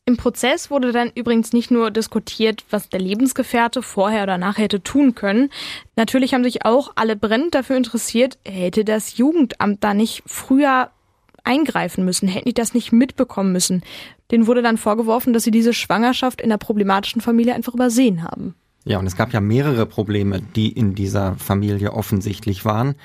Im 0.06 0.18
Prozess 0.18 0.70
wurde 0.70 0.92
dann 0.92 1.10
übrigens 1.14 1.54
nicht 1.54 1.70
nur 1.70 1.90
diskutiert, 1.90 2.62
was 2.68 2.90
der 2.90 3.00
Lebensgefährte 3.00 3.80
vorher 3.80 4.24
oder 4.24 4.36
nachher 4.36 4.64
hätte 4.64 4.82
tun 4.82 5.14
können. 5.14 5.48
Natürlich 5.96 6.34
haben 6.34 6.44
sich 6.44 6.66
auch 6.66 6.92
alle 6.94 7.16
brennend 7.16 7.54
dafür 7.54 7.76
interessiert, 7.78 8.36
hätte 8.44 8.84
das 8.84 9.16
Jugendamt 9.16 9.82
da 9.82 9.94
nicht 9.94 10.22
früher 10.26 10.90
eingreifen 11.42 12.04
müssen, 12.04 12.28
hätten 12.28 12.48
die 12.48 12.54
das 12.54 12.74
nicht 12.74 12.92
mitbekommen 12.92 13.52
müssen. 13.52 13.82
Denen 14.30 14.46
wurde 14.46 14.60
dann 14.60 14.76
vorgeworfen, 14.76 15.32
dass 15.32 15.44
sie 15.44 15.50
diese 15.50 15.72
Schwangerschaft 15.72 16.42
in 16.42 16.50
der 16.50 16.58
problematischen 16.58 17.22
Familie 17.22 17.54
einfach 17.54 17.72
übersehen 17.72 18.24
haben. 18.24 18.54
Ja, 18.86 18.98
und 18.98 19.06
es 19.06 19.16
gab 19.16 19.32
ja 19.32 19.40
mehrere 19.40 19.86
Probleme, 19.86 20.42
die 20.42 20.70
in 20.70 20.94
dieser 20.94 21.36
Familie 21.36 21.92
offensichtlich 21.94 22.66
waren. 22.66 22.96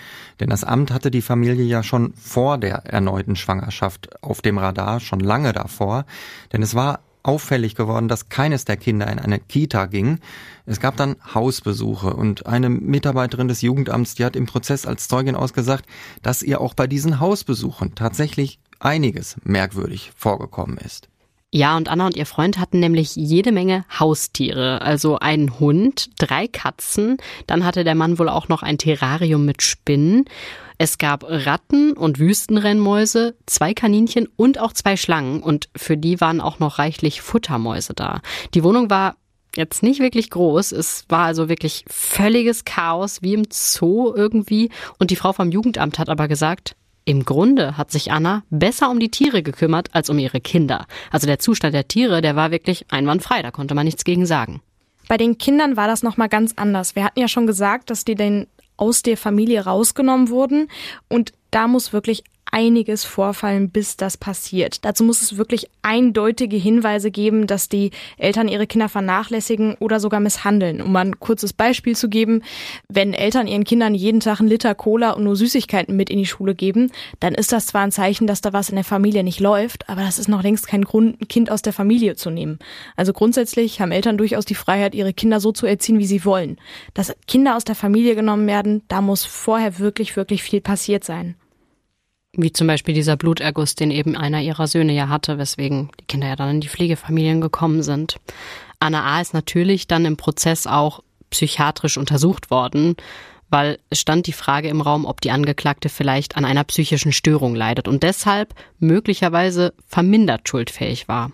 Denn 0.41 0.49
das 0.49 0.65
Amt 0.65 0.91
hatte 0.91 1.09
die 1.09 1.21
Familie 1.21 1.63
ja 1.63 1.83
schon 1.83 2.13
vor 2.15 2.57
der 2.57 2.85
erneuten 2.85 3.37
Schwangerschaft 3.37 4.21
auf 4.21 4.41
dem 4.41 4.57
Radar, 4.57 4.99
schon 4.99 5.21
lange 5.21 5.53
davor. 5.53 6.05
Denn 6.51 6.61
es 6.61 6.75
war 6.75 6.99
auffällig 7.23 7.75
geworden, 7.75 8.09
dass 8.09 8.27
keines 8.27 8.65
der 8.65 8.75
Kinder 8.75 9.07
in 9.09 9.19
eine 9.19 9.39
Kita 9.39 9.85
ging. 9.85 10.19
Es 10.65 10.81
gab 10.81 10.97
dann 10.97 11.15
Hausbesuche 11.33 12.13
und 12.13 12.45
eine 12.45 12.69
Mitarbeiterin 12.69 13.47
des 13.47 13.61
Jugendamts, 13.61 14.15
die 14.15 14.25
hat 14.25 14.35
im 14.35 14.47
Prozess 14.47 14.85
als 14.85 15.07
Zeugin 15.07 15.35
ausgesagt, 15.35 15.85
dass 16.21 16.43
ihr 16.43 16.59
auch 16.59 16.73
bei 16.73 16.87
diesen 16.87 17.21
Hausbesuchen 17.21 17.95
tatsächlich 17.95 18.59
einiges 18.79 19.37
merkwürdig 19.43 20.11
vorgekommen 20.15 20.77
ist. 20.77 21.09
Ja, 21.51 21.77
und 21.77 21.89
Anna 21.89 22.05
und 22.05 22.15
ihr 22.15 22.27
Freund 22.27 22.59
hatten 22.59 22.79
nämlich 22.79 23.15
jede 23.15 23.51
Menge 23.51 23.83
Haustiere. 23.99 24.83
Also 24.83 25.17
einen 25.17 25.59
Hund, 25.59 26.09
drei 26.19 26.47
Katzen, 26.47 27.17
dann 27.47 27.65
hatte 27.65 27.83
der 27.83 27.95
Mann 27.95 28.19
wohl 28.19 28.29
auch 28.29 28.49
noch 28.49 28.61
ein 28.61 28.77
Terrarium 28.77 29.45
mit 29.45 29.63
Spinnen. 29.63 30.25
Es 30.77 30.99
gab 30.99 31.25
Ratten 31.27 31.93
und 31.93 32.19
Wüstenrennmäuse, 32.19 33.35
zwei 33.47 33.73
Kaninchen 33.73 34.27
und 34.35 34.59
auch 34.59 34.73
zwei 34.73 34.95
Schlangen 34.95 35.41
und 35.41 35.69
für 35.75 35.97
die 35.97 36.21
waren 36.21 36.39
auch 36.39 36.59
noch 36.59 36.77
reichlich 36.77 37.21
Futtermäuse 37.21 37.93
da. 37.95 38.21
Die 38.53 38.63
Wohnung 38.63 38.89
war 38.91 39.15
jetzt 39.55 39.81
nicht 39.81 39.99
wirklich 39.99 40.29
groß. 40.29 40.71
Es 40.71 41.05
war 41.09 41.25
also 41.25 41.49
wirklich 41.49 41.83
völliges 41.87 42.63
Chaos, 42.63 43.21
wie 43.21 43.33
im 43.33 43.47
Zoo 43.51 44.13
irgendwie. 44.15 44.69
Und 44.99 45.11
die 45.11 45.15
Frau 45.15 45.33
vom 45.33 45.51
Jugendamt 45.51 45.99
hat 45.99 46.09
aber 46.09 46.27
gesagt, 46.27 46.75
im 47.09 47.25
Grunde 47.25 47.75
hat 47.75 47.89
sich 47.89 48.11
Anna 48.11 48.43
besser 48.51 48.91
um 48.91 48.99
die 48.99 49.09
Tiere 49.09 49.41
gekümmert 49.41 49.89
als 49.93 50.11
um 50.11 50.19
ihre 50.19 50.39
Kinder. 50.39 50.85
Also 51.09 51.25
der 51.25 51.39
Zustand 51.39 51.73
der 51.73 51.87
Tiere, 51.87 52.21
der 52.21 52.35
war 52.35 52.51
wirklich 52.51 52.85
einwandfrei, 52.91 53.41
da 53.41 53.49
konnte 53.49 53.73
man 53.73 53.85
nichts 53.85 54.03
gegen 54.03 54.27
sagen. 54.27 54.61
Bei 55.07 55.17
den 55.17 55.39
Kindern 55.39 55.75
war 55.75 55.87
das 55.87 56.03
nochmal 56.03 56.29
ganz 56.29 56.53
anders. 56.55 56.95
Wir 56.95 57.03
hatten 57.03 57.19
ja 57.19 57.27
schon 57.27 57.47
gesagt, 57.47 57.89
dass 57.89 58.05
die 58.05 58.13
denn 58.13 58.45
aus 58.77 59.01
der 59.01 59.17
Familie 59.17 59.65
rausgenommen 59.65 60.29
wurden 60.29 60.67
und 61.07 61.33
da 61.49 61.67
muss 61.67 61.93
wirklich 61.93 62.23
einiges 62.51 63.05
vorfallen, 63.05 63.69
bis 63.69 63.97
das 63.97 64.17
passiert. 64.17 64.83
Dazu 64.85 65.03
muss 65.03 65.21
es 65.21 65.37
wirklich 65.37 65.69
eindeutige 65.81 66.57
Hinweise 66.57 67.11
geben, 67.11 67.47
dass 67.47 67.69
die 67.69 67.91
Eltern 68.17 68.47
ihre 68.47 68.67
Kinder 68.67 68.89
vernachlässigen 68.89 69.75
oder 69.79 69.99
sogar 69.99 70.19
misshandeln. 70.19 70.81
Um 70.81 70.91
mal 70.91 71.05
ein 71.05 71.19
kurzes 71.19 71.53
Beispiel 71.53 71.95
zu 71.95 72.09
geben, 72.09 72.43
wenn 72.87 73.13
Eltern 73.13 73.47
ihren 73.47 73.63
Kindern 73.63 73.93
jeden 73.93 74.19
Tag 74.19 74.39
einen 74.39 74.49
Liter 74.49 74.75
Cola 74.75 75.11
und 75.11 75.23
nur 75.23 75.35
Süßigkeiten 75.35 75.95
mit 75.95 76.09
in 76.09 76.17
die 76.17 76.25
Schule 76.25 76.55
geben, 76.55 76.91
dann 77.19 77.35
ist 77.35 77.51
das 77.51 77.67
zwar 77.67 77.81
ein 77.81 77.91
Zeichen, 77.91 78.27
dass 78.27 78.41
da 78.41 78.53
was 78.53 78.69
in 78.69 78.75
der 78.75 78.83
Familie 78.83 79.23
nicht 79.23 79.39
läuft, 79.39 79.87
aber 79.89 80.01
das 80.01 80.19
ist 80.19 80.27
noch 80.27 80.43
längst 80.43 80.67
kein 80.67 80.83
Grund, 80.83 81.21
ein 81.21 81.27
Kind 81.27 81.51
aus 81.51 81.61
der 81.61 81.73
Familie 81.73 82.15
zu 82.15 82.29
nehmen. 82.29 82.59
Also 82.95 83.13
grundsätzlich 83.13 83.81
haben 83.81 83.91
Eltern 83.91 84.17
durchaus 84.17 84.45
die 84.45 84.55
Freiheit, 84.55 84.95
ihre 84.95 85.13
Kinder 85.13 85.39
so 85.39 85.51
zu 85.51 85.65
erziehen, 85.65 85.99
wie 85.99 86.05
sie 86.05 86.25
wollen. 86.25 86.57
Dass 86.93 87.15
Kinder 87.27 87.55
aus 87.55 87.63
der 87.63 87.75
Familie 87.75 88.15
genommen 88.15 88.47
werden, 88.47 88.81
da 88.87 89.01
muss 89.01 89.25
vorher 89.25 89.79
wirklich, 89.79 90.15
wirklich 90.15 90.43
viel 90.43 90.61
passiert 90.61 91.03
sein. 91.03 91.35
Wie 92.33 92.53
zum 92.53 92.67
Beispiel 92.67 92.93
dieser 92.93 93.17
Bluterguss, 93.17 93.75
den 93.75 93.89
eben 93.89 94.15
einer 94.15 94.41
ihrer 94.41 94.67
Söhne 94.67 94.93
ja 94.93 95.09
hatte, 95.09 95.37
weswegen 95.37 95.89
die 95.99 96.05
Kinder 96.05 96.27
ja 96.27 96.35
dann 96.35 96.51
in 96.51 96.61
die 96.61 96.69
Pflegefamilien 96.69 97.41
gekommen 97.41 97.81
sind. 97.81 98.17
Anna 98.79 99.03
A. 99.03 99.21
ist 99.21 99.33
natürlich 99.33 99.87
dann 99.87 100.05
im 100.05 100.15
Prozess 100.15 100.67
auch 100.67 101.01
psychiatrisch 101.31 101.97
untersucht 101.97 102.51
worden, 102.51 102.95
weil 103.49 103.79
es 103.89 103.99
stand 103.99 104.27
die 104.27 104.33
Frage 104.33 104.69
im 104.69 104.81
Raum, 104.81 105.05
ob 105.05 105.21
die 105.21 105.31
Angeklagte 105.31 105.89
vielleicht 105.89 106.37
an 106.37 106.45
einer 106.45 106.63
psychischen 106.63 107.11
Störung 107.11 107.55
leidet 107.55 107.87
und 107.87 108.03
deshalb 108.03 108.53
möglicherweise 108.77 109.73
vermindert 109.87 110.47
schuldfähig 110.47 111.07
war. 111.07 111.31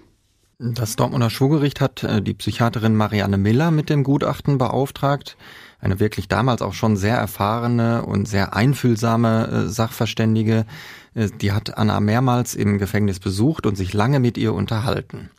Das 0.58 0.96
Dortmunder 0.96 1.30
Schwurgericht 1.30 1.82
hat 1.82 2.04
äh, 2.04 2.22
die 2.22 2.34
Psychiaterin 2.34 2.96
Marianne 2.96 3.38
Miller 3.38 3.72
mit 3.72 3.90
dem 3.90 4.04
Gutachten 4.06 4.58
beauftragt 4.58 5.36
eine 5.86 6.00
wirklich 6.00 6.28
damals 6.28 6.64
auch 6.64 6.74
schon 6.74 6.98
sehr 6.98 7.16
erfahrene 7.16 8.04
und 8.04 8.28
sehr 8.28 8.56
einfühlsame 8.56 9.48
äh, 9.48 9.70
Sachverständige. 9.70 10.66
Äh, 11.14 11.30
die 11.30 11.52
hat 11.52 11.78
Anna 11.78 12.00
mehrmals 12.00 12.56
im 12.56 12.80
Gefängnis 12.80 13.20
besucht 13.20 13.68
und 13.68 13.76
sich 13.76 13.94
lange 13.94 14.20
mit 14.20 14.38
ihr 14.38 14.54
unterhalten. 14.54 15.30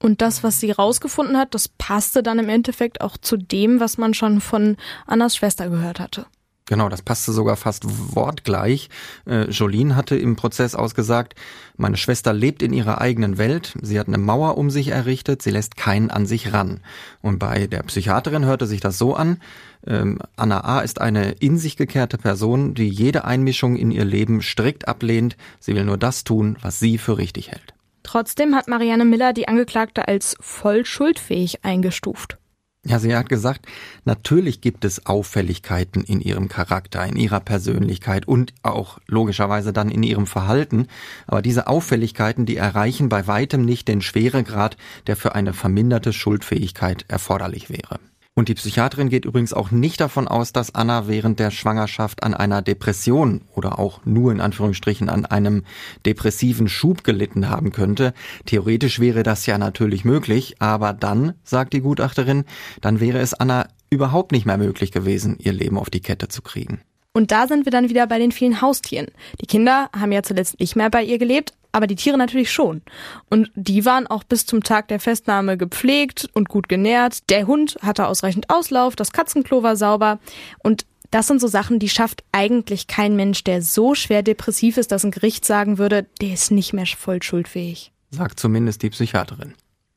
Und 0.00 0.20
das, 0.20 0.42
was 0.42 0.58
sie 0.58 0.72
rausgefunden 0.72 1.38
hat, 1.38 1.54
das 1.54 1.68
passte 1.68 2.24
dann 2.24 2.40
im 2.40 2.48
Endeffekt 2.48 3.00
auch 3.00 3.16
zu 3.16 3.36
dem, 3.36 3.78
was 3.78 3.96
man 3.96 4.12
schon 4.14 4.40
von 4.40 4.76
Annas 5.06 5.36
Schwester 5.36 5.70
gehört 5.70 6.00
hatte. 6.00 6.26
Genau, 6.66 6.88
das 6.88 7.02
passte 7.02 7.32
sogar 7.32 7.56
fast 7.56 7.84
wortgleich. 8.16 8.88
Äh, 9.26 9.50
Jolene 9.50 9.96
hatte 9.96 10.16
im 10.16 10.34
Prozess 10.34 10.74
ausgesagt, 10.74 11.34
meine 11.76 11.98
Schwester 11.98 12.32
lebt 12.32 12.62
in 12.62 12.72
ihrer 12.72 13.02
eigenen 13.02 13.36
Welt, 13.36 13.74
sie 13.82 14.00
hat 14.00 14.08
eine 14.08 14.16
Mauer 14.16 14.56
um 14.56 14.70
sich 14.70 14.88
errichtet, 14.88 15.42
sie 15.42 15.50
lässt 15.50 15.76
keinen 15.76 16.10
an 16.10 16.24
sich 16.24 16.54
ran. 16.54 16.80
Und 17.20 17.38
bei 17.38 17.66
der 17.66 17.82
Psychiaterin 17.82 18.46
hörte 18.46 18.66
sich 18.66 18.80
das 18.80 18.96
so 18.96 19.14
an, 19.14 19.42
ähm, 19.86 20.18
Anna 20.36 20.64
A. 20.64 20.80
ist 20.80 21.02
eine 21.02 21.32
in 21.32 21.58
sich 21.58 21.76
gekehrte 21.76 22.16
Person, 22.16 22.72
die 22.72 22.88
jede 22.88 23.26
Einmischung 23.26 23.76
in 23.76 23.90
ihr 23.90 24.06
Leben 24.06 24.40
strikt 24.40 24.88
ablehnt, 24.88 25.36
sie 25.60 25.74
will 25.74 25.84
nur 25.84 25.98
das 25.98 26.24
tun, 26.24 26.56
was 26.62 26.78
sie 26.78 26.96
für 26.96 27.18
richtig 27.18 27.50
hält. 27.50 27.74
Trotzdem 28.04 28.54
hat 28.54 28.68
Marianne 28.68 29.04
Miller 29.04 29.34
die 29.34 29.48
Angeklagte 29.48 30.08
als 30.08 30.36
voll 30.40 30.86
schuldfähig 30.86 31.62
eingestuft. 31.62 32.38
Ja, 32.86 32.98
sie 32.98 33.16
hat 33.16 33.30
gesagt, 33.30 33.66
natürlich 34.04 34.60
gibt 34.60 34.84
es 34.84 35.06
Auffälligkeiten 35.06 36.04
in 36.04 36.20
ihrem 36.20 36.48
Charakter, 36.48 37.04
in 37.06 37.16
ihrer 37.16 37.40
Persönlichkeit 37.40 38.28
und 38.28 38.52
auch 38.62 38.98
logischerweise 39.06 39.72
dann 39.72 39.88
in 39.88 40.02
ihrem 40.02 40.26
Verhalten. 40.26 40.88
Aber 41.26 41.40
diese 41.40 41.66
Auffälligkeiten, 41.66 42.44
die 42.44 42.56
erreichen 42.56 43.08
bei 43.08 43.26
weitem 43.26 43.64
nicht 43.64 43.88
den 43.88 44.02
Schweregrad, 44.02 44.76
der 45.06 45.16
für 45.16 45.34
eine 45.34 45.54
verminderte 45.54 46.12
Schuldfähigkeit 46.12 47.06
erforderlich 47.08 47.70
wäre. 47.70 48.00
Und 48.36 48.48
die 48.48 48.54
Psychiaterin 48.54 49.10
geht 49.10 49.26
übrigens 49.26 49.52
auch 49.52 49.70
nicht 49.70 50.00
davon 50.00 50.26
aus, 50.26 50.52
dass 50.52 50.74
Anna 50.74 51.06
während 51.06 51.38
der 51.38 51.52
Schwangerschaft 51.52 52.24
an 52.24 52.34
einer 52.34 52.62
Depression 52.62 53.42
oder 53.54 53.78
auch 53.78 54.04
nur 54.04 54.32
in 54.32 54.40
Anführungsstrichen 54.40 55.08
an 55.08 55.24
einem 55.24 55.62
depressiven 56.04 56.66
Schub 56.68 57.04
gelitten 57.04 57.48
haben 57.48 57.70
könnte. 57.70 58.12
Theoretisch 58.44 58.98
wäre 58.98 59.22
das 59.22 59.46
ja 59.46 59.56
natürlich 59.56 60.04
möglich, 60.04 60.56
aber 60.58 60.92
dann, 60.92 61.34
sagt 61.44 61.74
die 61.74 61.80
Gutachterin, 61.80 62.44
dann 62.80 62.98
wäre 62.98 63.20
es 63.20 63.34
Anna 63.34 63.68
überhaupt 63.88 64.32
nicht 64.32 64.46
mehr 64.46 64.58
möglich 64.58 64.90
gewesen, 64.90 65.36
ihr 65.38 65.52
Leben 65.52 65.78
auf 65.78 65.88
die 65.88 66.00
Kette 66.00 66.26
zu 66.26 66.42
kriegen. 66.42 66.80
Und 67.12 67.30
da 67.30 67.46
sind 67.46 67.64
wir 67.64 67.70
dann 67.70 67.88
wieder 67.88 68.08
bei 68.08 68.18
den 68.18 68.32
vielen 68.32 68.60
Haustieren. 68.60 69.06
Die 69.40 69.46
Kinder 69.46 69.88
haben 69.96 70.10
ja 70.10 70.24
zuletzt 70.24 70.58
nicht 70.58 70.74
mehr 70.74 70.90
bei 70.90 71.04
ihr 71.04 71.18
gelebt, 71.18 71.52
aber 71.74 71.88
die 71.88 71.96
Tiere 71.96 72.16
natürlich 72.16 72.52
schon. 72.52 72.82
Und 73.28 73.50
die 73.56 73.84
waren 73.84 74.06
auch 74.06 74.22
bis 74.22 74.46
zum 74.46 74.62
Tag 74.62 74.86
der 74.88 75.00
Festnahme 75.00 75.56
gepflegt 75.56 76.28
und 76.32 76.48
gut 76.48 76.68
genährt. 76.68 77.28
Der 77.30 77.48
Hund 77.48 77.76
hatte 77.82 78.06
ausreichend 78.06 78.48
Auslauf, 78.48 78.94
das 78.94 79.12
Katzenklo 79.12 79.64
war 79.64 79.74
sauber 79.74 80.20
und 80.60 80.86
das 81.10 81.26
sind 81.26 81.40
so 81.40 81.48
Sachen, 81.48 81.78
die 81.78 81.88
schafft 81.88 82.24
eigentlich 82.32 82.86
kein 82.86 83.16
Mensch, 83.16 83.44
der 83.44 83.60
so 83.60 83.94
schwer 83.94 84.22
depressiv 84.22 84.76
ist, 84.76 84.92
dass 84.92 85.04
ein 85.04 85.10
Gericht 85.10 85.44
sagen 85.44 85.78
würde, 85.78 86.06
der 86.20 86.32
ist 86.32 86.50
nicht 86.50 86.72
mehr 86.72 86.86
voll 86.86 87.22
schuldfähig. 87.22 87.92
Sagt 88.10 88.38
zumindest 88.38 88.82
die 88.82 88.90
Psychiaterin. 88.90 89.54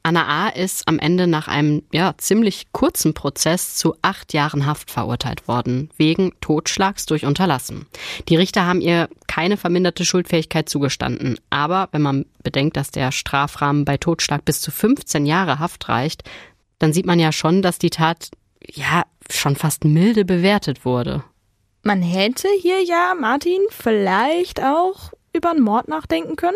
Anna 0.07 0.45
A. 0.45 0.47
ist 0.47 0.87
am 0.87 0.99
Ende 0.99 1.27
nach 1.27 1.49
einem 1.49 1.83
ja, 1.91 2.13
ziemlich 2.17 2.71
kurzen 2.71 3.13
Prozess 3.13 3.75
zu 3.75 3.93
acht 4.01 4.31
Jahren 4.31 4.65
Haft 4.65 4.89
verurteilt 4.89 5.49
worden, 5.49 5.89
wegen 5.97 6.31
Totschlags 6.39 7.05
durch 7.05 7.25
Unterlassen. 7.25 7.87
Die 8.29 8.37
Richter 8.37 8.65
haben 8.65 8.79
ihr 8.79 9.09
keine 9.27 9.57
verminderte 9.57 10.05
Schuldfähigkeit 10.05 10.69
zugestanden. 10.69 11.37
Aber 11.49 11.89
wenn 11.91 12.01
man 12.01 12.25
bedenkt, 12.41 12.77
dass 12.77 12.89
der 12.89 13.11
Strafrahmen 13.11 13.83
bei 13.83 13.97
Totschlag 13.97 14.45
bis 14.45 14.61
zu 14.61 14.71
15 14.71 15.25
Jahre 15.25 15.59
Haft 15.59 15.89
reicht, 15.89 16.23
dann 16.79 16.93
sieht 16.93 17.05
man 17.05 17.19
ja 17.19 17.33
schon, 17.33 17.61
dass 17.61 17.77
die 17.77 17.89
Tat 17.89 18.29
ja 18.65 19.03
schon 19.29 19.57
fast 19.57 19.83
milde 19.83 20.23
bewertet 20.23 20.85
wurde. 20.85 21.25
Man 21.83 22.01
hätte 22.01 22.47
hier 22.61 22.81
ja, 22.81 23.13
Martin, 23.13 23.59
vielleicht 23.71 24.63
auch 24.63 25.11
über 25.33 25.51
einen 25.51 25.63
Mord 25.63 25.89
nachdenken 25.89 26.37
können? 26.37 26.55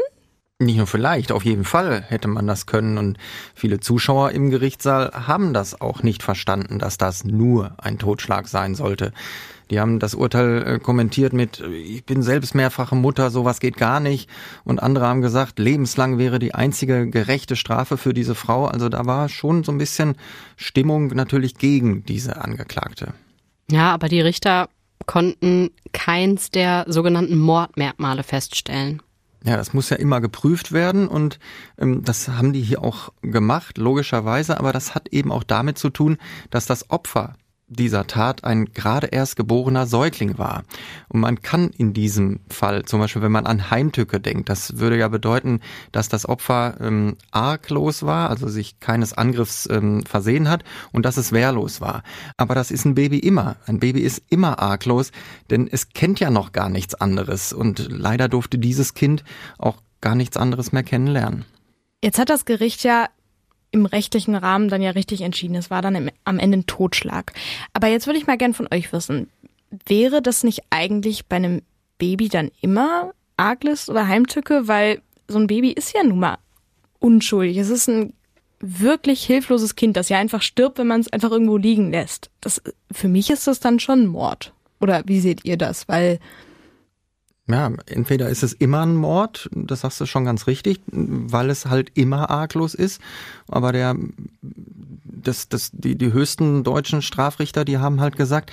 Nicht 0.62 0.78
nur 0.78 0.86
vielleicht, 0.86 1.32
auf 1.32 1.44
jeden 1.44 1.64
Fall 1.64 2.04
hätte 2.08 2.28
man 2.28 2.46
das 2.46 2.68
können. 2.68 3.00
Und 3.00 3.18
viele 3.56 3.80
Zuschauer 3.80 4.30
im 4.30 4.52
Gerichtssaal 4.52 5.12
haben 5.28 5.56
das 5.56 5.82
auch 5.82 6.04
nicht 6.04 6.22
verstanden, 6.22 6.78
dass 6.78 7.00
das 7.00 7.24
nur 7.24 7.74
ein 7.80 7.98
Totschlag 7.98 8.48
sein 8.48 8.76
sollte. 8.76 9.12
Die 9.72 9.80
haben 9.80 9.98
das 9.98 10.14
Urteil 10.14 10.64
äh, 10.68 10.80
kommentiert 10.80 11.34
mit, 11.34 11.62
ich 11.62 12.06
bin 12.06 12.22
selbst 12.22 12.54
mehrfache 12.54 12.96
Mutter, 12.96 13.32
sowas 13.32 13.60
geht 13.60 13.76
gar 13.76 14.00
nicht. 14.00 14.30
Und 14.64 14.84
andere 14.84 15.08
haben 15.08 15.22
gesagt, 15.22 15.58
lebenslang 15.58 16.20
wäre 16.20 16.38
die 16.38 16.54
einzige 16.54 17.10
gerechte 17.10 17.56
Strafe 17.56 17.98
für 17.98 18.14
diese 18.14 18.36
Frau. 18.36 18.66
Also 18.66 18.88
da 18.88 19.08
war 19.08 19.30
schon 19.30 19.64
so 19.64 19.72
ein 19.72 19.80
bisschen 19.80 20.16
Stimmung 20.58 21.08
natürlich 21.08 21.56
gegen 21.56 22.06
diese 22.06 22.40
Angeklagte. 22.40 23.16
Ja, 23.72 23.92
aber 23.92 24.10
die 24.10 24.22
Richter 24.22 24.70
konnten 25.08 25.72
keins 25.92 26.52
der 26.52 26.86
sogenannten 26.88 27.40
Mordmerkmale 27.40 28.22
feststellen. 28.22 29.02
Ja, 29.44 29.58
das 29.58 29.74
muss 29.74 29.90
ja 29.90 29.98
immer 29.98 30.22
geprüft 30.22 30.72
werden 30.72 31.08
und 31.08 31.40
ähm, 31.80 32.04
das 32.04 32.28
haben 32.28 32.54
die 32.54 32.62
hier 32.62 32.84
auch 32.84 33.12
gemacht, 33.24 33.80
logischerweise, 33.80 34.60
aber 34.60 34.72
das 34.72 34.94
hat 34.94 35.10
eben 35.10 35.32
auch 35.32 35.44
damit 35.44 35.80
zu 35.80 35.90
tun, 35.90 36.18
dass 36.52 36.68
das 36.68 36.92
Opfer 36.92 37.36
dieser 37.72 38.06
Tat 38.06 38.44
ein 38.44 38.66
gerade 38.74 39.08
erst 39.08 39.38
geborener 39.38 39.88
Säugling 39.88 40.38
war. 40.38 40.64
Und 41.08 41.22
man 41.22 41.42
kann 41.42 41.70
in 41.70 41.94
diesem 41.94 42.42
Fall, 42.50 42.84
zum 42.86 43.00
Beispiel 43.00 43.22
wenn 43.22 43.32
man 43.32 43.48
an 43.48 43.72
Heimtücke 43.72 44.20
denkt, 44.20 44.50
das 44.50 44.78
würde 44.78 44.98
ja 44.98 45.08
bedeuten, 45.08 45.62
dass 45.92 46.10
das 46.10 46.28
Opfer 46.28 46.76
ähm, 46.82 47.16
arglos 47.32 48.04
war, 48.04 48.30
also 48.30 48.48
sich 48.50 48.80
keines 48.80 49.14
Angriffs 49.14 49.68
ähm, 49.72 50.04
versehen 50.06 50.50
hat 50.50 50.64
und 50.92 51.06
dass 51.06 51.18
es 51.18 51.32
wehrlos 51.32 51.82
war. 51.82 52.04
Aber 52.38 52.56
das 52.56 52.72
ist 52.72 52.86
ein 52.86 52.96
Baby 52.96 53.20
immer. 53.20 53.56
Ein 53.66 53.80
Baby 53.80 54.02
ist 54.02 54.22
immer 54.30 54.60
arglos, 54.60 55.12
denn 55.50 55.68
es 55.72 55.90
kennt 55.90 56.20
ja 56.20 56.30
noch 56.30 56.52
gar 56.52 56.70
nichts 56.70 56.96
anderes. 56.96 57.54
Und 57.54 57.88
leider 57.90 58.28
durfte 58.28 58.58
dieses 58.58 58.94
Kind 58.94 59.24
auch 59.58 59.78
gar 60.02 60.16
nichts 60.16 60.36
anderes 60.36 60.72
mehr 60.72 60.84
kennenlernen. 60.84 61.46
Jetzt 62.04 62.20
hat 62.20 62.30
das 62.30 62.46
Gericht 62.46 62.84
ja 62.84 63.08
im 63.72 63.86
rechtlichen 63.86 64.36
Rahmen 64.36 64.70
dann 64.70 64.82
ja 64.82 64.92
richtig 64.92 65.22
entschieden. 65.22 65.56
Es 65.56 65.70
war 65.70 65.82
dann 65.82 65.96
im, 65.96 66.10
am 66.24 66.40
Ende 66.40 66.60
ein 66.60 66.66
Totschlag. 66.66 67.34
Aber 67.74 67.88
jetzt 67.88 68.06
würde 68.06 68.20
ich 68.20 68.28
mal 68.28 68.38
gern 68.38 68.54
von 68.54 68.68
euch 68.72 68.92
wissen, 68.92 69.30
wäre 69.86 70.22
das 70.22 70.44
nicht 70.44 70.62
eigentlich 70.70 71.28
bei 71.28 71.38
einem 71.38 71.62
Baby 71.98 72.28
dann 72.28 72.52
immer 72.62 73.14
Arglist 73.38 73.90
oder 73.90 74.08
Heimtücke? 74.08 74.68
Weil 74.68 75.02
so 75.28 75.40
ein 75.40 75.48
Baby 75.48 75.72
ist 75.72 75.94
ja 75.96 76.04
nun 76.04 76.20
mal 76.20 76.38
unschuldig. 77.00 77.58
Es 77.58 77.70
ist 77.70 77.88
ein 77.88 78.14
wirklich 78.60 79.26
hilfloses 79.26 79.76
Kind, 79.76 79.98
das 79.98 80.10
ja 80.10 80.20
einfach 80.20 80.42
stirbt, 80.42 80.78
wenn 80.78 80.88
man 80.88 81.02
es 81.02 81.12
einfach 81.12 81.32
irgendwo 81.32 81.58
liegen 81.58 81.92
lässt. 81.92 82.30
Das, 82.42 82.62
für 82.92 83.08
mich 83.08 83.30
ist 83.30 83.48
das 83.48 83.60
dann 83.60 83.80
schon 83.80 84.06
Mord. 84.06 84.54
Oder 84.80 85.04
wie 85.06 85.20
seht 85.20 85.46
ihr 85.46 85.58
das? 85.58 85.88
Weil 85.88 86.20
Ja, 87.52 87.72
entweder 87.86 88.30
ist 88.30 88.44
es 88.44 88.54
immer 88.54 88.82
ein 88.82 88.96
Mord, 88.96 89.50
das 89.52 89.82
sagst 89.82 90.00
du 90.00 90.06
schon 90.06 90.26
ganz 90.26 90.48
richtig, 90.48 90.82
weil 90.88 91.50
es 91.50 91.66
halt 91.66 91.92
immer 91.96 92.30
arglos 92.30 92.74
ist. 92.74 93.02
Aber 93.48 93.72
der, 93.72 93.96
das, 95.04 95.50
das, 95.50 95.72
die, 95.74 95.98
die 95.98 96.14
höchsten 96.14 96.64
deutschen 96.64 97.02
Strafrichter, 97.02 97.66
die 97.66 97.78
haben 97.78 98.00
halt 98.00 98.16
gesagt, 98.16 98.52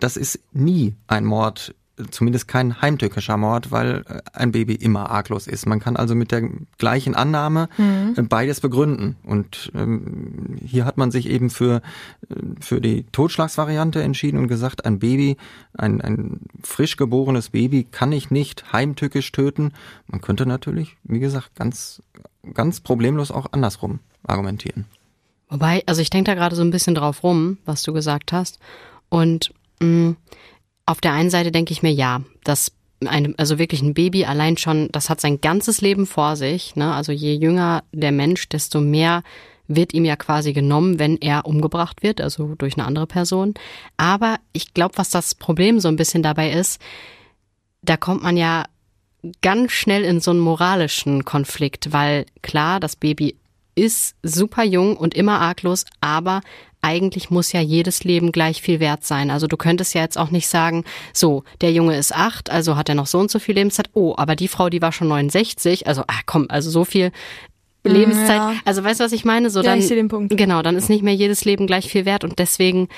das 0.00 0.16
ist 0.16 0.40
nie 0.52 0.94
ein 1.06 1.24
Mord 1.24 1.74
zumindest 2.10 2.48
kein 2.48 2.80
heimtückischer 2.80 3.36
Mord, 3.36 3.70
weil 3.70 4.04
äh, 4.06 4.20
ein 4.32 4.52
Baby 4.52 4.74
immer 4.74 5.10
arglos 5.10 5.46
ist. 5.46 5.66
Man 5.66 5.80
kann 5.80 5.96
also 5.96 6.14
mit 6.14 6.32
der 6.32 6.48
gleichen 6.78 7.14
Annahme 7.14 7.68
mhm. 7.76 8.14
Äh, 8.16 8.22
beides 8.22 8.60
begründen. 8.60 9.16
Und 9.22 9.70
ähm, 9.74 10.56
hier 10.64 10.84
hat 10.84 10.96
man 10.96 11.10
sich 11.10 11.28
eben 11.28 11.50
für, 11.50 11.82
äh, 12.28 12.34
für 12.60 12.80
die 12.80 13.04
Totschlagsvariante 13.12 14.02
entschieden 14.02 14.38
und 14.38 14.48
gesagt, 14.48 14.84
ein 14.84 14.98
Baby, 14.98 15.36
ein, 15.76 16.00
ein 16.00 16.40
frisch 16.62 16.96
geborenes 16.96 17.50
Baby 17.50 17.86
kann 17.90 18.12
ich 18.12 18.30
nicht 18.30 18.72
heimtückisch 18.72 19.32
töten. 19.32 19.72
Man 20.06 20.20
könnte 20.20 20.46
natürlich, 20.46 20.96
wie 21.04 21.20
gesagt, 21.20 21.54
ganz, 21.54 22.02
ganz 22.54 22.80
problemlos 22.80 23.30
auch 23.30 23.46
andersrum 23.52 24.00
argumentieren. 24.26 24.86
Wobei, 25.48 25.82
also 25.86 26.00
ich 26.00 26.10
denke 26.10 26.30
da 26.30 26.34
gerade 26.34 26.54
so 26.54 26.62
ein 26.62 26.70
bisschen 26.70 26.94
drauf 26.94 27.22
rum, 27.24 27.58
was 27.64 27.82
du 27.82 27.92
gesagt 27.92 28.32
hast. 28.32 28.60
Und 29.08 29.52
mh, 29.80 29.86
mm, 29.86 30.16
auf 30.86 31.00
der 31.00 31.12
einen 31.12 31.30
Seite 31.30 31.52
denke 31.52 31.72
ich 31.72 31.82
mir, 31.82 31.92
ja, 31.92 32.22
das 32.44 32.72
ein, 33.06 33.34
also 33.38 33.58
wirklich 33.58 33.82
ein 33.82 33.94
Baby 33.94 34.24
allein 34.24 34.56
schon, 34.56 34.88
das 34.92 35.08
hat 35.08 35.20
sein 35.20 35.40
ganzes 35.40 35.80
Leben 35.80 36.06
vor 36.06 36.36
sich. 36.36 36.76
Ne? 36.76 36.92
Also 36.92 37.12
je 37.12 37.34
jünger 37.34 37.82
der 37.92 38.12
Mensch, 38.12 38.48
desto 38.48 38.80
mehr 38.80 39.22
wird 39.68 39.94
ihm 39.94 40.04
ja 40.04 40.16
quasi 40.16 40.52
genommen, 40.52 40.98
wenn 40.98 41.16
er 41.16 41.46
umgebracht 41.46 42.02
wird, 42.02 42.20
also 42.20 42.54
durch 42.56 42.76
eine 42.76 42.86
andere 42.86 43.06
Person. 43.06 43.54
Aber 43.96 44.36
ich 44.52 44.74
glaube, 44.74 44.98
was 44.98 45.10
das 45.10 45.34
Problem 45.34 45.80
so 45.80 45.88
ein 45.88 45.96
bisschen 45.96 46.22
dabei 46.22 46.50
ist, 46.50 46.80
da 47.82 47.96
kommt 47.96 48.22
man 48.22 48.36
ja 48.36 48.64
ganz 49.42 49.72
schnell 49.72 50.04
in 50.04 50.20
so 50.20 50.32
einen 50.32 50.40
moralischen 50.40 51.24
Konflikt, 51.24 51.92
weil 51.92 52.26
klar, 52.42 52.80
das 52.80 52.96
Baby 52.96 53.36
ist 53.74 54.16
super 54.22 54.64
jung 54.64 54.96
und 54.96 55.14
immer 55.14 55.40
arglos, 55.40 55.84
aber 56.00 56.40
eigentlich 56.82 57.30
muss 57.30 57.52
ja 57.52 57.60
jedes 57.60 58.04
Leben 58.04 58.32
gleich 58.32 58.62
viel 58.62 58.80
wert 58.80 59.04
sein. 59.04 59.30
Also 59.30 59.46
du 59.46 59.56
könntest 59.56 59.94
ja 59.94 60.02
jetzt 60.02 60.18
auch 60.18 60.30
nicht 60.30 60.48
sagen, 60.48 60.84
so, 61.12 61.44
der 61.60 61.72
Junge 61.72 61.96
ist 61.96 62.14
acht, 62.14 62.50
also 62.50 62.76
hat 62.76 62.88
er 62.88 62.94
noch 62.94 63.06
so 63.06 63.18
und 63.18 63.30
so 63.30 63.38
viel 63.38 63.54
Lebenszeit. 63.54 63.90
Oh, 63.92 64.14
aber 64.16 64.36
die 64.36 64.48
Frau, 64.48 64.70
die 64.70 64.82
war 64.82 64.92
schon 64.92 65.08
69. 65.08 65.86
Also, 65.86 66.02
ah, 66.02 66.20
komm, 66.26 66.46
also 66.48 66.70
so 66.70 66.84
viel 66.84 67.12
Lebenszeit. 67.84 68.36
Ja. 68.36 68.54
Also 68.64 68.84
weißt 68.84 69.00
du, 69.00 69.04
was 69.04 69.12
ich 69.12 69.24
meine? 69.24 69.50
So 69.50 69.60
ja, 69.60 69.70
dann, 69.70 69.78
ich 69.78 69.88
sehe 69.88 69.96
den 69.96 70.08
Punkt. 70.08 70.36
Genau, 70.36 70.62
dann 70.62 70.76
ist 70.76 70.88
nicht 70.90 71.02
mehr 71.02 71.14
jedes 71.14 71.44
Leben 71.44 71.66
gleich 71.66 71.90
viel 71.90 72.04
wert 72.04 72.24
und 72.24 72.38
deswegen 72.38 72.88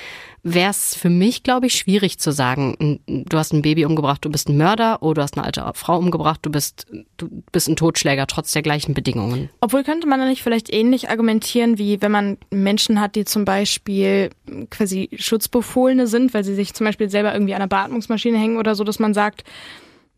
wäre 0.43 0.71
es 0.71 0.95
für 0.95 1.09
mich, 1.09 1.43
glaube 1.43 1.67
ich, 1.67 1.75
schwierig 1.75 2.19
zu 2.19 2.31
sagen, 2.31 2.99
du 3.07 3.37
hast 3.37 3.53
ein 3.53 3.61
Baby 3.61 3.85
umgebracht, 3.85 4.25
du 4.25 4.29
bist 4.29 4.49
ein 4.49 4.57
Mörder 4.57 5.01
oder 5.01 5.15
du 5.15 5.21
hast 5.21 5.37
eine 5.37 5.45
alte 5.45 5.71
Frau 5.73 5.97
umgebracht, 5.97 6.41
du 6.43 6.51
bist 6.51 6.85
du 7.15 7.43
bist 7.53 7.69
ein 7.69 7.77
Totschläger 7.77 8.27
trotz 8.27 8.51
der 8.51 8.61
gleichen 8.61 8.93
Bedingungen. 8.93 9.49
Obwohl 9.61 9.83
könnte 9.83 10.05
man 10.05 10.19
da 10.19 10.25
nicht 10.25 10.43
vielleicht 10.43 10.73
ähnlich 10.73 11.09
argumentieren, 11.09 11.77
wie 11.77 12.01
wenn 12.01 12.11
man 12.11 12.37
Menschen 12.51 12.99
hat, 12.99 13.15
die 13.15 13.23
zum 13.23 13.45
Beispiel 13.45 14.31
quasi 14.69 15.09
Schutzbefohlene 15.15 16.07
sind, 16.07 16.33
weil 16.33 16.43
sie 16.43 16.55
sich 16.55 16.73
zum 16.73 16.85
Beispiel 16.85 17.09
selber 17.09 17.33
irgendwie 17.33 17.53
an 17.53 17.61
einer 17.61 17.69
Beatmungsmaschine 17.69 18.37
hängen 18.37 18.57
oder 18.57 18.75
so, 18.75 18.83
dass 18.83 18.99
man 18.99 19.13
sagt, 19.13 19.45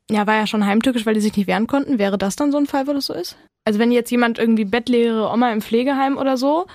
ja, 0.10 0.26
war 0.28 0.36
ja 0.36 0.48
schon 0.48 0.66
heimtückisch, 0.66 1.06
weil 1.06 1.16
die 1.16 1.22
sich 1.22 1.36
nicht 1.36 1.48
wehren 1.48 1.68
konnten. 1.68 2.00
Wäre 2.00 2.18
das 2.18 2.36
dann 2.36 2.52
so 2.52 2.58
ein 2.58 2.68
Fall, 2.68 2.88
wo 2.88 2.94
das 2.94 3.08
so 3.08 3.14
ist? 3.14 3.38
Also 3.66 3.80
wenn 3.80 3.92
jetzt 3.92 4.12
jemand 4.12 4.38
irgendwie 4.38 4.66
bettleere 4.66 5.30
Oma 5.30 5.52
im 5.52 5.62
Pflegeheim 5.62 6.18
oder 6.18 6.38
so 6.38 6.68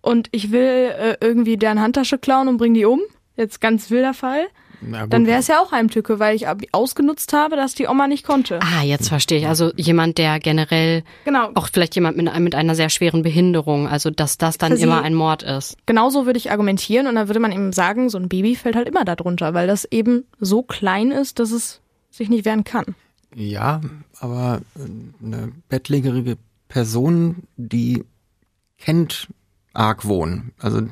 und 0.00 0.28
ich 0.32 0.50
will 0.50 0.92
äh, 0.98 1.16
irgendwie 1.20 1.56
deren 1.56 1.80
Handtasche 1.80 2.18
klauen 2.18 2.48
und 2.48 2.56
bring 2.56 2.74
die 2.74 2.86
um, 2.86 3.00
jetzt 3.36 3.60
ganz 3.60 3.90
wilder 3.90 4.14
Fall, 4.14 4.48
dann 4.80 5.26
wäre 5.26 5.40
es 5.40 5.48
ja 5.48 5.60
auch 5.60 5.72
Heimtücke, 5.72 6.18
weil 6.18 6.36
ich 6.36 6.46
ausgenutzt 6.72 7.32
habe, 7.32 7.56
dass 7.56 7.74
die 7.74 7.88
Oma 7.88 8.06
nicht 8.06 8.24
konnte. 8.24 8.60
Ah, 8.62 8.82
jetzt 8.82 9.08
verstehe 9.08 9.38
ich. 9.38 9.46
Also 9.46 9.72
jemand, 9.76 10.18
der 10.18 10.38
generell 10.38 11.02
genau. 11.24 11.50
auch 11.54 11.68
vielleicht 11.72 11.94
jemand 11.96 12.16
mit, 12.16 12.32
mit 12.38 12.54
einer 12.54 12.74
sehr 12.74 12.88
schweren 12.88 13.22
Behinderung, 13.22 13.88
also 13.88 14.10
dass 14.10 14.38
das 14.38 14.58
dann 14.58 14.76
immer 14.76 15.02
ein 15.02 15.14
Mord 15.14 15.42
ist. 15.42 15.76
Genauso 15.86 16.26
würde 16.26 16.38
ich 16.38 16.50
argumentieren 16.50 17.06
und 17.06 17.16
dann 17.16 17.28
würde 17.28 17.40
man 17.40 17.52
eben 17.52 17.72
sagen, 17.72 18.08
so 18.08 18.18
ein 18.18 18.28
Baby 18.28 18.54
fällt 18.54 18.76
halt 18.76 18.88
immer 18.88 19.04
darunter, 19.04 19.52
weil 19.52 19.66
das 19.66 19.84
eben 19.84 20.24
so 20.38 20.62
klein 20.62 21.10
ist, 21.10 21.40
dass 21.40 21.50
es 21.50 21.80
sich 22.10 22.28
nicht 22.28 22.44
wehren 22.44 22.64
kann. 22.64 22.94
Ja, 23.34 23.80
aber 24.20 24.60
eine 25.22 25.52
bettlägerige 25.68 26.36
Person, 26.68 27.44
die 27.56 28.04
kennt 28.78 29.28
Argwohn. 29.74 30.52
Also, 30.58 30.82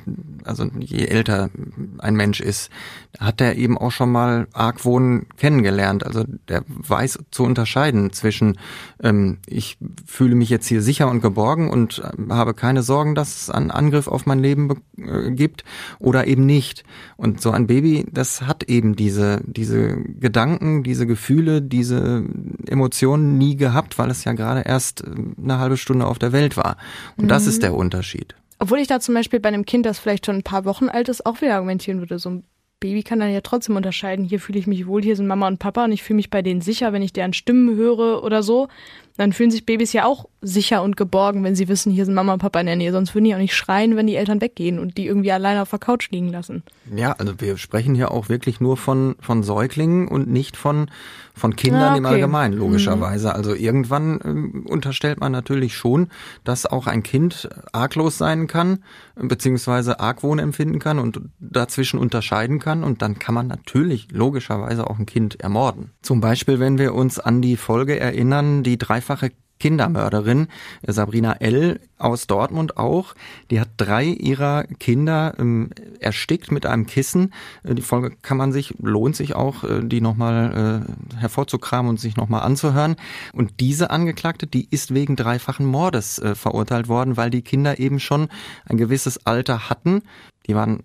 also 0.45 0.65
je 0.79 1.07
älter 1.07 1.51
ein 1.99 2.15
Mensch 2.15 2.41
ist, 2.41 2.71
hat 3.19 3.41
er 3.41 3.57
eben 3.57 3.77
auch 3.79 3.91
schon 3.91 4.13
mal 4.13 4.47
Argwohn 4.53 5.27
kennengelernt. 5.37 6.05
Also 6.05 6.25
der 6.49 6.63
weiß 6.67 7.19
zu 7.31 7.43
unterscheiden 7.43 8.13
zwischen 8.13 8.59
ähm, 9.03 9.39
ich 9.47 9.79
fühle 10.05 10.35
mich 10.35 10.51
jetzt 10.51 10.69
hier 10.69 10.83
sicher 10.83 11.09
und 11.11 11.21
geborgen 11.21 11.71
und 11.71 11.99
äh, 12.01 12.33
habe 12.33 12.55
keine 12.55 12.83
Sorgen, 12.83 13.15
dass 13.15 13.43
es 13.43 13.51
einen 13.51 13.71
Angriff 13.71 14.09
auf 14.09 14.27
mein 14.27 14.39
Leben 14.39 14.83
äh, 14.99 15.33
gibt 15.33 15.65
oder 15.99 16.27
eben 16.27 16.47
nicht. 16.47 16.85
Und 17.17 17.41
so 17.41 17.51
ein 17.51 17.67
Baby, 17.67 18.07
das 18.13 18.43
hat 18.43 18.65
eben 18.65 18.95
diese 18.95 19.41
diese 19.45 19.97
Gedanken, 19.97 20.83
diese 20.83 21.07
Gefühle, 21.07 21.63
diese 21.63 22.25
Emotionen 22.67 23.39
nie 23.39 23.57
gehabt, 23.57 23.99
weil 23.99 24.11
es 24.11 24.25
ja 24.25 24.33
gerade 24.33 24.61
erst 24.61 25.03
äh, 25.03 25.11
eine 25.43 25.59
halbe 25.59 25.77
Stunde 25.77 26.07
auf 26.07 26.19
der 26.19 26.33
Welt 26.33 26.57
war. 26.57 26.77
Und 27.17 27.25
mhm. 27.25 27.29
das 27.29 27.47
ist 27.47 27.63
der 27.63 27.75
Unterschied. 27.75 28.37
Obwohl 28.59 28.79
ich 28.79 28.89
da 28.89 29.01
zum 29.01 29.15
Beispiel 29.15 29.41
bei 29.41 29.49
einem 29.49 29.67
Kind, 29.67 29.87
das 29.87 29.99
vielleicht 29.99 30.27
schon 30.27 30.37
ein 30.37 30.43
paar 30.43 30.65
Wochen 30.65 30.89
alt 30.89 31.09
ist, 31.09 31.27
auch 31.27 31.41
wieder 31.41 31.55
argumentieren 31.55 32.01
würde. 32.01 32.19
So 32.19 32.31
ein 32.31 32.45
Baby 32.81 33.03
kann 33.03 33.21
dann 33.21 33.33
ja 33.33 33.41
trotzdem 33.41 33.77
unterscheiden, 33.77 34.25
hier 34.25 34.41
fühle 34.41 34.59
ich 34.59 34.67
mich 34.67 34.87
wohl, 34.87 35.03
hier 35.03 35.17
sind 35.17 35.27
Mama 35.27 35.49
und 35.49 35.59
Papa 35.59 35.85
und 35.85 35.93
ich 35.93 36.03
fühle 36.03 36.17
mich 36.17 36.31
bei 36.31 36.43
denen 36.43 36.61
sicher, 36.61 36.93
wenn 36.93 37.03
ich 37.03 37.13
deren 37.13 37.33
Stimmen 37.33 37.75
höre 37.75 38.23
oder 38.23 38.43
so 38.43 38.69
dann 39.17 39.33
fühlen 39.33 39.51
sich 39.51 39.67
Babys 39.67 39.93
ja 39.93 40.05
auch 40.05 40.27
sicher 40.43 40.83
und 40.83 40.97
geborgen, 40.97 41.43
wenn 41.43 41.57
sie 41.57 41.69
wissen, 41.69 41.93
hier 41.93 42.05
sind 42.05 42.15
Mama 42.15 42.35
und 42.35 42.39
Papa 42.39 42.61
in 42.61 42.67
der 42.67 42.77
Nähe. 42.77 42.93
Sonst 42.93 43.15
würden 43.15 43.25
die 43.25 43.35
auch 43.35 43.39
nicht 43.39 43.55
schreien, 43.55 43.97
wenn 43.97 44.07
die 44.07 44.17
Eltern 44.17 44.41
weggehen 44.41 44.79
und 44.79 44.97
die 44.97 45.07
irgendwie 45.07 45.33
alleine 45.33 45.63
auf 45.63 45.71
der 45.71 45.79
Couch 45.79 46.11
liegen 46.11 46.29
lassen. 46.29 46.63
Ja, 46.95 47.13
also 47.13 47.41
wir 47.41 47.57
sprechen 47.57 47.95
hier 47.95 48.13
auch 48.13 48.29
wirklich 48.29 48.61
nur 48.61 48.77
von, 48.77 49.17
von 49.21 49.43
Säuglingen 49.43 50.07
und 50.09 50.29
nicht 50.29 50.57
von, 50.57 50.91
von 51.35 51.57
Kindern 51.57 51.83
ah, 51.83 51.91
okay. 51.91 51.99
im 51.99 52.07
Allgemeinen, 52.07 52.55
logischerweise. 52.55 53.29
Mhm. 53.29 53.35
Also 53.35 53.55
irgendwann 53.55 54.21
äh, 54.65 54.69
unterstellt 54.69 55.21
man 55.21 55.33
natürlich 55.33 55.77
schon, 55.77 56.09
dass 56.45 56.67
auch 56.67 56.87
ein 56.87 57.03
Kind 57.03 57.49
arglos 57.73 58.19
sein 58.19 58.47
kann, 58.47 58.85
beziehungsweise 59.17 59.99
Argwohn 59.99 60.39
empfinden 60.39 60.79
kann 60.79 60.99
und 60.99 61.21
dazwischen 61.41 61.99
unterscheiden 61.99 62.61
kann. 62.61 62.85
Und 62.85 63.03
dann 63.03 63.19
kann 63.19 63.35
man 63.35 63.49
natürlich 63.49 64.09
logischerweise 64.13 64.89
auch 64.89 64.99
ein 64.99 65.07
Kind 65.07 65.41
ermorden. 65.41 65.91
Zum 66.03 66.21
Beispiel, 66.21 66.61
wenn 66.61 66.79
wir 66.79 66.95
uns 66.95 67.19
an 67.19 67.43
die 67.43 67.57
Folge 67.57 67.99
erinnern, 67.99 68.63
die 68.63 68.79
drei 68.79 69.01
dreifache 69.07 69.31
Kindermörderin, 69.59 70.49
Sabrina 70.87 71.33
L. 71.41 71.81
aus 71.97 72.27
Dortmund 72.27 72.77
auch. 72.77 73.15
Die 73.51 73.59
hat 73.59 73.71
drei 73.79 74.05
ihrer 74.05 74.65
Kinder 74.65 75.33
ähm, 75.39 75.71
erstickt 75.99 76.53
mit 76.53 76.67
einem 76.67 76.87
Kissen. 76.87 77.33
Äh, 77.65 77.75
die 77.75 77.81
Folge 77.81 78.15
kann 78.21 78.37
man 78.37 78.53
sich, 78.53 78.75
lohnt 78.83 79.17
sich 79.17 79.35
auch, 79.35 79.65
äh, 79.65 79.81
die 79.83 80.03
nochmal 80.03 80.85
äh, 81.17 81.17
hervorzukramen 81.17 81.89
und 81.89 81.99
sich 81.99 82.17
nochmal 82.17 82.43
anzuhören. 82.43 82.97
Und 83.33 83.61
diese 83.61 83.89
Angeklagte, 83.89 84.47
die 84.47 84.69
ist 84.71 84.93
wegen 84.93 85.17
dreifachen 85.17 85.65
Mordes 85.65 86.19
äh, 86.19 86.35
verurteilt 86.35 86.89
worden, 86.89 87.17
weil 87.17 87.31
die 87.31 87.43
Kinder 87.43 87.79
eben 87.79 87.99
schon 87.99 88.29
ein 88.67 88.77
gewisses 88.77 89.25
Alter 89.25 89.71
hatten. 89.71 90.03
Die 90.49 90.55
waren 90.55 90.83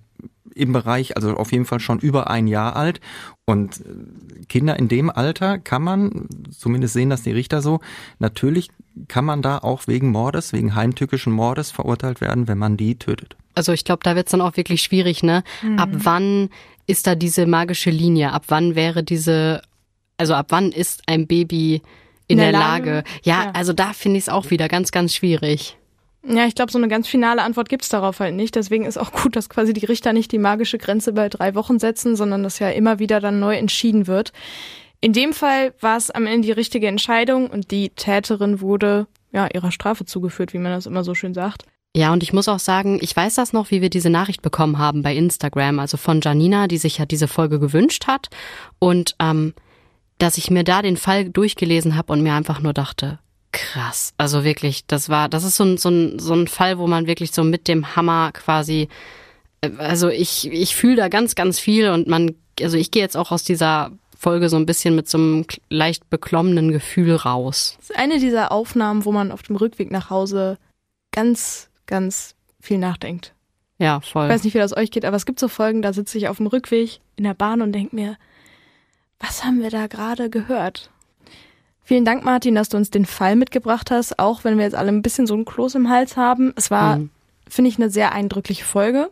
im 0.56 0.74
Bereich, 0.74 1.16
also 1.16 1.36
auf 1.36 1.52
jeden 1.52 1.66
Fall 1.66 1.80
schon 1.80 2.00
über 2.00 2.30
ein 2.30 2.48
Jahr 2.48 2.76
alt. 2.76 3.00
Und 3.46 3.82
äh, 3.82 4.46
Kinder 4.48 4.78
in 4.78 4.88
dem 4.88 5.10
Alter 5.10 5.58
kann 5.60 5.84
man, 5.84 6.28
zumindest 6.56 6.94
sehen 6.94 7.10
das 7.10 7.24
die 7.24 7.32
Richter 7.32 7.62
so, 7.62 7.80
natürlich 8.20 8.70
kann 9.08 9.26
man 9.26 9.42
da 9.42 9.58
auch 9.58 9.88
wegen 9.88 10.10
Mordes, 10.12 10.54
wegen 10.54 10.76
heimtückischen 10.76 11.34
Mordes 11.34 11.72
verurteilt 11.72 12.22
werden, 12.22 12.48
wenn 12.48 12.58
man 12.58 12.78
die 12.78 12.96
tötet. 12.96 13.36
Also 13.56 13.74
ich 13.74 13.84
glaube, 13.84 14.02
da 14.04 14.16
wird 14.16 14.28
es 14.28 14.32
dann 14.32 14.42
auch 14.42 14.58
wirklich 14.58 14.82
schwierig, 14.82 15.24
ne? 15.24 15.44
Mhm. 15.62 15.80
Ab 15.80 15.90
wann 15.94 16.50
ist 16.88 17.08
da 17.08 17.16
diese 17.16 17.46
magische 17.46 17.90
Linie? 17.90 18.32
Ab 18.32 18.46
wann 18.48 18.76
wäre 18.76 19.04
diese, 19.04 19.62
also 20.18 20.34
ab 20.34 20.48
wann 20.50 20.72
ist 20.72 21.04
ein 21.08 21.28
Baby 21.28 21.76
in, 21.76 21.82
in 22.28 22.38
der, 22.38 22.52
der 22.52 22.60
Lage? 22.60 22.92
Lage? 22.92 23.04
Ja, 23.24 23.44
ja, 23.44 23.52
also 23.52 23.74
da 23.74 23.94
finde 23.94 24.18
ich 24.18 24.26
es 24.26 24.30
auch 24.30 24.50
wieder 24.52 24.68
ganz, 24.68 24.92
ganz 24.92 25.14
schwierig. 25.14 25.78
Ja, 26.24 26.46
ich 26.46 26.54
glaube, 26.54 26.72
so 26.72 26.78
eine 26.78 26.88
ganz 26.88 27.08
finale 27.08 27.42
Antwort 27.42 27.68
gibt's 27.68 27.90
darauf 27.90 28.20
halt 28.20 28.36
nicht. 28.36 28.56
Deswegen 28.56 28.86
ist 28.86 28.98
auch 28.98 29.12
gut, 29.12 29.36
dass 29.36 29.50
quasi 29.50 29.74
die 29.74 29.86
Richter 29.86 30.14
nicht 30.14 30.32
die 30.32 30.38
magische 30.38 30.78
Grenze 30.78 31.14
bei 31.14 31.30
drei 31.30 31.56
Wochen 31.56 31.80
setzen, 31.80 32.16
sondern 32.16 32.44
dass 32.44 32.60
ja 32.60 32.70
immer 32.70 33.00
wieder 33.00 33.20
dann 33.20 33.40
neu 33.40 33.56
entschieden 33.56 34.08
wird. 34.08 34.32
In 35.00 35.14
dem 35.14 35.34
Fall 35.34 35.74
war 35.80 35.98
es 35.98 36.12
am 36.12 36.28
Ende 36.28 36.46
die 36.46 36.52
richtige 36.52 36.88
Entscheidung 36.88 37.48
und 37.48 37.72
die 37.72 37.90
Täterin 37.90 38.62
wurde 38.62 39.08
ja 39.32 39.48
ihrer 39.52 39.72
Strafe 39.72 40.06
zugeführt, 40.06 40.54
wie 40.54 40.60
man 40.60 40.72
das 40.72 40.86
immer 40.86 41.04
so 41.04 41.16
schön 41.16 41.34
sagt. 41.34 41.66
Ja, 41.96 42.14
und 42.14 42.24
ich 42.24 42.34
muss 42.34 42.48
auch 42.48 42.60
sagen, 42.60 43.00
ich 43.02 43.16
weiß 43.16 43.36
das 43.36 43.52
noch, 43.52 43.72
wie 43.72 43.82
wir 43.82 43.90
diese 43.90 44.10
Nachricht 44.10 44.42
bekommen 44.42 44.78
haben 44.78 45.02
bei 45.02 45.14
Instagram, 45.16 45.80
also 45.80 45.98
von 45.98 46.22
Janina, 46.22 46.68
die 46.68 46.78
sich 46.78 47.00
ja 47.00 47.06
diese 47.06 47.28
Folge 47.28 47.60
gewünscht 47.60 48.08
hat. 48.08 48.30
Und 48.80 49.16
ähm, 49.20 49.54
dass 50.20 50.38
ich 50.38 50.52
mir 50.52 50.64
da 50.64 50.84
den 50.84 50.98
Fall 50.98 51.30
durchgelesen 51.30 51.96
habe 51.96 52.14
und 52.14 52.22
mir 52.22 52.34
einfach 52.34 52.62
nur 52.62 52.74
dachte, 52.74 53.20
Krass. 53.52 54.14
Also 54.18 54.44
wirklich, 54.44 54.86
das 54.86 55.10
war, 55.10 55.28
das 55.30 55.44
ist 55.44 55.58
so 55.58 55.64
ein, 55.64 55.78
so 55.78 55.90
ein, 55.90 56.20
so 56.20 56.34
ein 56.34 56.48
Fall, 56.48 56.78
wo 56.78 56.88
man 56.88 57.08
wirklich 57.08 57.32
so 57.32 57.44
mit 57.44 57.68
dem 57.68 57.96
Hammer 57.96 58.32
quasi, 58.32 58.88
äh, 59.62 59.72
also 59.78 60.10
ich, 60.10 60.52
ich 60.52 60.76
fühle 60.76 60.96
da 60.96 61.10
ganz, 61.10 61.36
ganz 61.36 61.60
viel 61.60 61.90
und 61.90 62.08
man, 62.08 62.36
also 62.62 62.78
ich 62.78 62.92
gehe 62.92 63.02
jetzt 63.02 63.18
auch 63.18 63.32
aus 63.32 63.44
dieser 63.44 63.92
Folge 64.18 64.50
so 64.50 64.58
ein 64.58 64.66
bisschen 64.66 64.96
mit 64.96 65.10
so 65.10 65.18
einem 65.18 65.46
leicht 65.70 66.10
beklommenen 66.10 66.72
Gefühl 66.72 67.16
raus. 67.16 67.76
Das 67.80 67.90
ist 67.90 67.98
eine 67.98 68.20
dieser 68.20 68.52
Aufnahmen, 68.52 69.04
wo 69.04 69.12
man 69.12 69.32
auf 69.32 69.42
dem 69.42 69.56
Rückweg 69.56 69.92
nach 69.92 70.10
Hause 70.10 70.58
ganz, 71.12 71.70
ganz 71.88 72.36
viel 72.62 72.78
nachdenkt. 72.78 73.34
Ja, 73.80 74.00
voll. 74.00 74.26
Ich 74.26 74.32
weiß 74.32 74.44
nicht, 74.44 74.54
wie 74.54 74.60
das 74.60 74.78
euch 74.78 74.92
geht, 74.92 75.06
aber 75.06 75.18
es 75.18 75.26
gibt 75.26 75.40
so 75.40 75.48
Folgen, 75.48 75.82
da 75.82 75.92
sitze 75.92 76.20
ich 76.20 76.28
auf 76.28 76.38
dem 76.38 76.46
Rückweg 76.46 77.00
in 77.16 77.24
der 77.24 77.34
Bahn 77.34 77.64
und 77.64 77.72
denke 77.72 77.96
mir, 77.96 78.16
was 79.20 79.44
haben 79.44 79.62
wir 79.62 79.72
da 79.72 79.88
gerade 79.88 80.30
gehört? 80.30 80.92
Vielen 81.84 82.06
Dank, 82.06 82.24
Martin, 82.24 82.56
dass 82.56 82.70
du 82.70 82.78
uns 82.78 82.90
den 82.90 83.06
Fall 83.06 83.36
mitgebracht 83.36 83.92
hast, 83.92 84.20
auch 84.20 84.44
wenn 84.44 84.58
wir 84.58 84.64
jetzt 84.64 84.76
alle 84.76 84.90
ein 84.90 85.02
bisschen 85.02 85.28
so 85.28 85.36
ein 85.36 85.46
Kloß 85.46 85.76
im 85.76 85.90
Hals 85.90 86.16
haben. 86.16 86.54
Es 86.56 86.72
war, 86.72 86.98
mhm. 86.98 87.10
finde 87.50 87.70
ich, 87.70 87.78
eine 87.78 87.90
sehr 87.90 88.14
eindrückliche 88.14 88.64
Folge. 88.64 89.10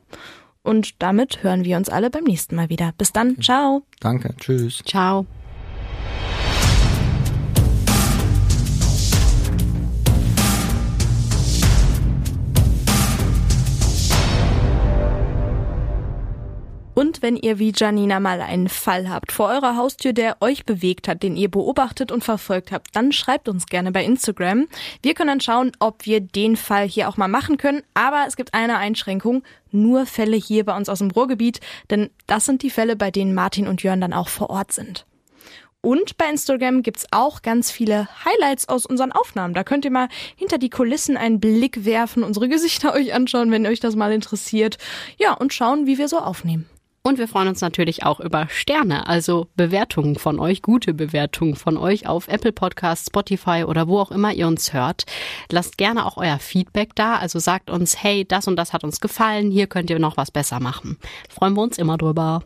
Und 0.62 1.02
damit 1.02 1.44
hören 1.44 1.64
wir 1.64 1.78
uns 1.78 1.90
alle 1.90 2.10
beim 2.10 2.24
nächsten 2.24 2.56
Mal 2.56 2.70
wieder. 2.70 2.94
Bis 2.98 3.12
dann. 3.12 3.42
Ciao. 3.42 3.84
Danke. 4.00 4.36
Tschüss. 4.38 4.84
Ciao. 4.86 5.26
Und 17.00 17.22
wenn 17.22 17.38
ihr 17.38 17.60
wie 17.60 17.72
Janina 17.74 18.20
mal 18.20 18.42
einen 18.42 18.68
Fall 18.68 19.10
habt 19.10 19.32
vor 19.32 19.48
eurer 19.48 19.78
Haustür, 19.78 20.12
der 20.12 20.36
euch 20.42 20.66
bewegt 20.66 21.08
hat, 21.08 21.24
den 21.24 21.38
ihr 21.38 21.50
beobachtet 21.50 22.12
und 22.12 22.26
verfolgt 22.26 22.74
habt, 22.74 22.94
dann 22.94 23.14
schreibt 23.14 23.48
uns 23.48 23.68
gerne 23.68 23.94
bei 23.94 24.04
Instagram. 24.04 24.68
Wir 25.02 25.14
können 25.14 25.30
dann 25.30 25.40
schauen, 25.40 25.72
ob 25.80 26.06
wir 26.06 26.20
den 26.20 26.58
Fall 26.58 26.90
hier 26.90 27.08
auch 27.08 27.16
mal 27.16 27.30
machen 27.30 27.56
können. 27.56 27.84
Aber 27.94 28.26
es 28.28 28.36
gibt 28.36 28.54
eine 28.54 28.76
Einschränkung. 28.76 29.44
Nur 29.72 30.08
Fälle 30.08 30.36
hier 30.36 30.66
bei 30.66 30.76
uns 30.76 30.90
aus 30.90 31.00
dem 31.00 31.10
Ruhrgebiet, 31.10 31.62
denn 31.90 32.10
das 32.28 32.44
sind 32.44 32.64
die 32.64 32.70
Fälle, 32.70 32.98
bei 32.98 33.12
denen 33.12 33.34
Martin 33.34 33.70
und 33.70 33.82
Jörn 33.82 34.02
dann 34.02 34.12
auch 34.12 34.28
vor 34.28 34.50
Ort 34.50 34.74
sind. 34.74 35.06
Und 35.80 36.18
bei 36.18 36.26
Instagram 36.30 36.84
gibt's 36.84 37.08
auch 37.12 37.44
ganz 37.44 37.72
viele 37.72 38.10
Highlights 38.26 38.68
aus 38.68 38.86
unseren 38.86 39.14
Aufnahmen. 39.14 39.54
Da 39.54 39.64
könnt 39.64 39.86
ihr 39.86 39.92
mal 39.92 40.10
hinter 40.36 40.58
die 40.58 40.70
Kulissen 40.70 41.16
einen 41.16 41.40
Blick 41.40 41.86
werfen, 41.86 42.24
unsere 42.24 42.50
Gesichter 42.50 42.94
euch 42.94 43.14
anschauen, 43.14 43.52
wenn 43.52 43.66
euch 43.66 43.80
das 43.80 43.96
mal 43.96 44.12
interessiert. 44.12 44.78
Ja, 45.18 45.32
und 45.32 45.54
schauen, 45.54 45.88
wie 45.88 45.98
wir 45.98 46.10
so 46.10 46.20
aufnehmen. 46.20 46.70
Und 47.02 47.18
wir 47.18 47.28
freuen 47.28 47.48
uns 47.48 47.62
natürlich 47.62 48.04
auch 48.04 48.20
über 48.20 48.48
Sterne, 48.50 49.08
also 49.08 49.48
Bewertungen 49.56 50.16
von 50.16 50.40
euch, 50.40 50.62
gute 50.62 50.94
Bewertungen 50.94 51.56
von 51.56 51.78
euch 51.78 52.08
auf 52.08 52.28
Apple 52.28 52.52
Podcasts, 52.52 53.08
Spotify 53.08 53.64
oder 53.66 53.88
wo 53.88 54.00
auch 54.00 54.12
immer 54.12 54.34
ihr 54.34 54.48
uns 54.48 54.74
hört. 54.74 55.06
Lasst 55.52 55.78
gerne 55.78 56.06
auch 56.06 56.18
euer 56.18 56.40
Feedback 56.40 56.96
da, 56.96 57.16
also 57.16 57.40
sagt 57.40 57.70
uns, 57.70 58.04
hey, 58.04 58.26
das 58.26 58.48
und 58.48 58.58
das 58.58 58.74
hat 58.74 58.84
uns 58.84 59.00
gefallen, 59.00 59.50
hier 59.50 59.68
könnt 59.68 59.90
ihr 59.90 60.00
noch 60.00 60.18
was 60.18 60.32
besser 60.32 60.60
machen. 60.60 60.98
Freuen 61.30 61.56
wir 61.56 61.62
uns 61.62 61.78
immer 61.78 61.98
drüber. 61.98 62.44